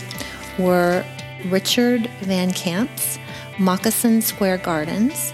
were 0.59 1.05
Richard 1.47 2.09
Van 2.21 2.53
Camp's 2.53 3.19
Moccasin 3.59 4.21
Square 4.21 4.59
Gardens 4.59 5.33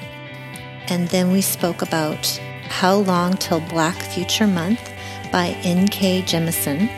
And 0.89 1.09
then 1.09 1.33
we 1.33 1.41
spoke 1.41 1.83
about 1.83 2.27
How 2.69 2.97
Long 2.97 3.37
Till 3.37 3.61
Black 3.61 3.97
Future 3.97 4.47
Month 4.47 4.91
by 5.31 5.57
N.K. 5.63 6.23
Jemisin. 6.23 6.89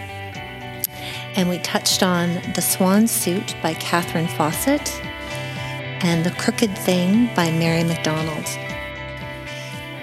And 1.37 1.48
we 1.48 1.59
touched 1.59 2.02
on 2.02 2.35
The 2.54 2.62
Swan 2.62 3.07
Suit 3.07 3.54
by 3.62 3.74
Katherine 3.74 4.28
Fawcett 4.28 5.00
and 6.02 6.24
The 6.24 6.30
Crooked 6.33 6.76
Thing 6.78 7.30
by 7.35 7.50
Mary 7.50 7.85
MacDonald. 7.85 8.63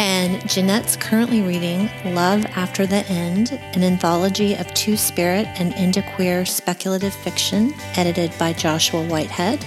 And 0.01 0.41
Jeanette's 0.49 0.95
currently 0.95 1.43
reading 1.43 1.87
Love 2.03 2.43
After 2.55 2.87
the 2.87 3.05
End, 3.05 3.51
an 3.51 3.83
anthology 3.83 4.55
of 4.55 4.65
two 4.73 4.97
spirit 4.97 5.45
and 5.59 5.73
indiqueer 5.73 6.47
speculative 6.47 7.13
fiction 7.13 7.71
edited 7.95 8.35
by 8.39 8.53
Joshua 8.53 9.03
Whitehead. 9.05 9.63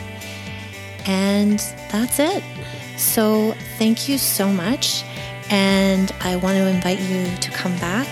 And 1.07 1.61
that's 1.89 2.19
it. 2.19 2.43
So 2.97 3.55
thank 3.79 4.09
you 4.09 4.19
so 4.19 4.49
much. 4.49 5.05
And 5.51 6.11
I 6.23 6.35
want 6.35 6.59
to 6.59 6.67
invite 6.67 6.99
you 6.99 7.25
to 7.37 7.51
come 7.53 7.79
back 7.79 8.09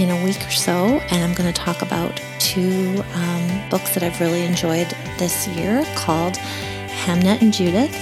in 0.00 0.08
a 0.08 0.24
week 0.24 0.40
or 0.40 0.52
so. 0.52 0.72
And 1.10 1.22
I'm 1.22 1.34
going 1.34 1.52
to 1.52 1.60
talk 1.60 1.82
about 1.82 2.18
two 2.38 3.04
um, 3.12 3.68
books 3.68 3.92
that 3.92 4.02
I've 4.02 4.18
really 4.22 4.42
enjoyed 4.46 4.88
this 5.18 5.46
year 5.48 5.84
called 5.96 6.36
Hamnet 6.88 7.42
and 7.42 7.52
Judith 7.52 7.94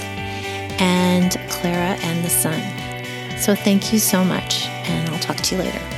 and 0.79 1.33
Clara 1.49 1.97
and 2.01 2.23
the 2.23 2.29
Sun. 2.29 2.74
So 3.37 3.53
thank 3.53 3.93
you 3.93 3.99
so 3.99 4.23
much, 4.23 4.67
and 4.67 5.09
I'll 5.09 5.19
talk 5.19 5.37
to 5.37 5.55
you 5.55 5.61
later. 5.61 5.94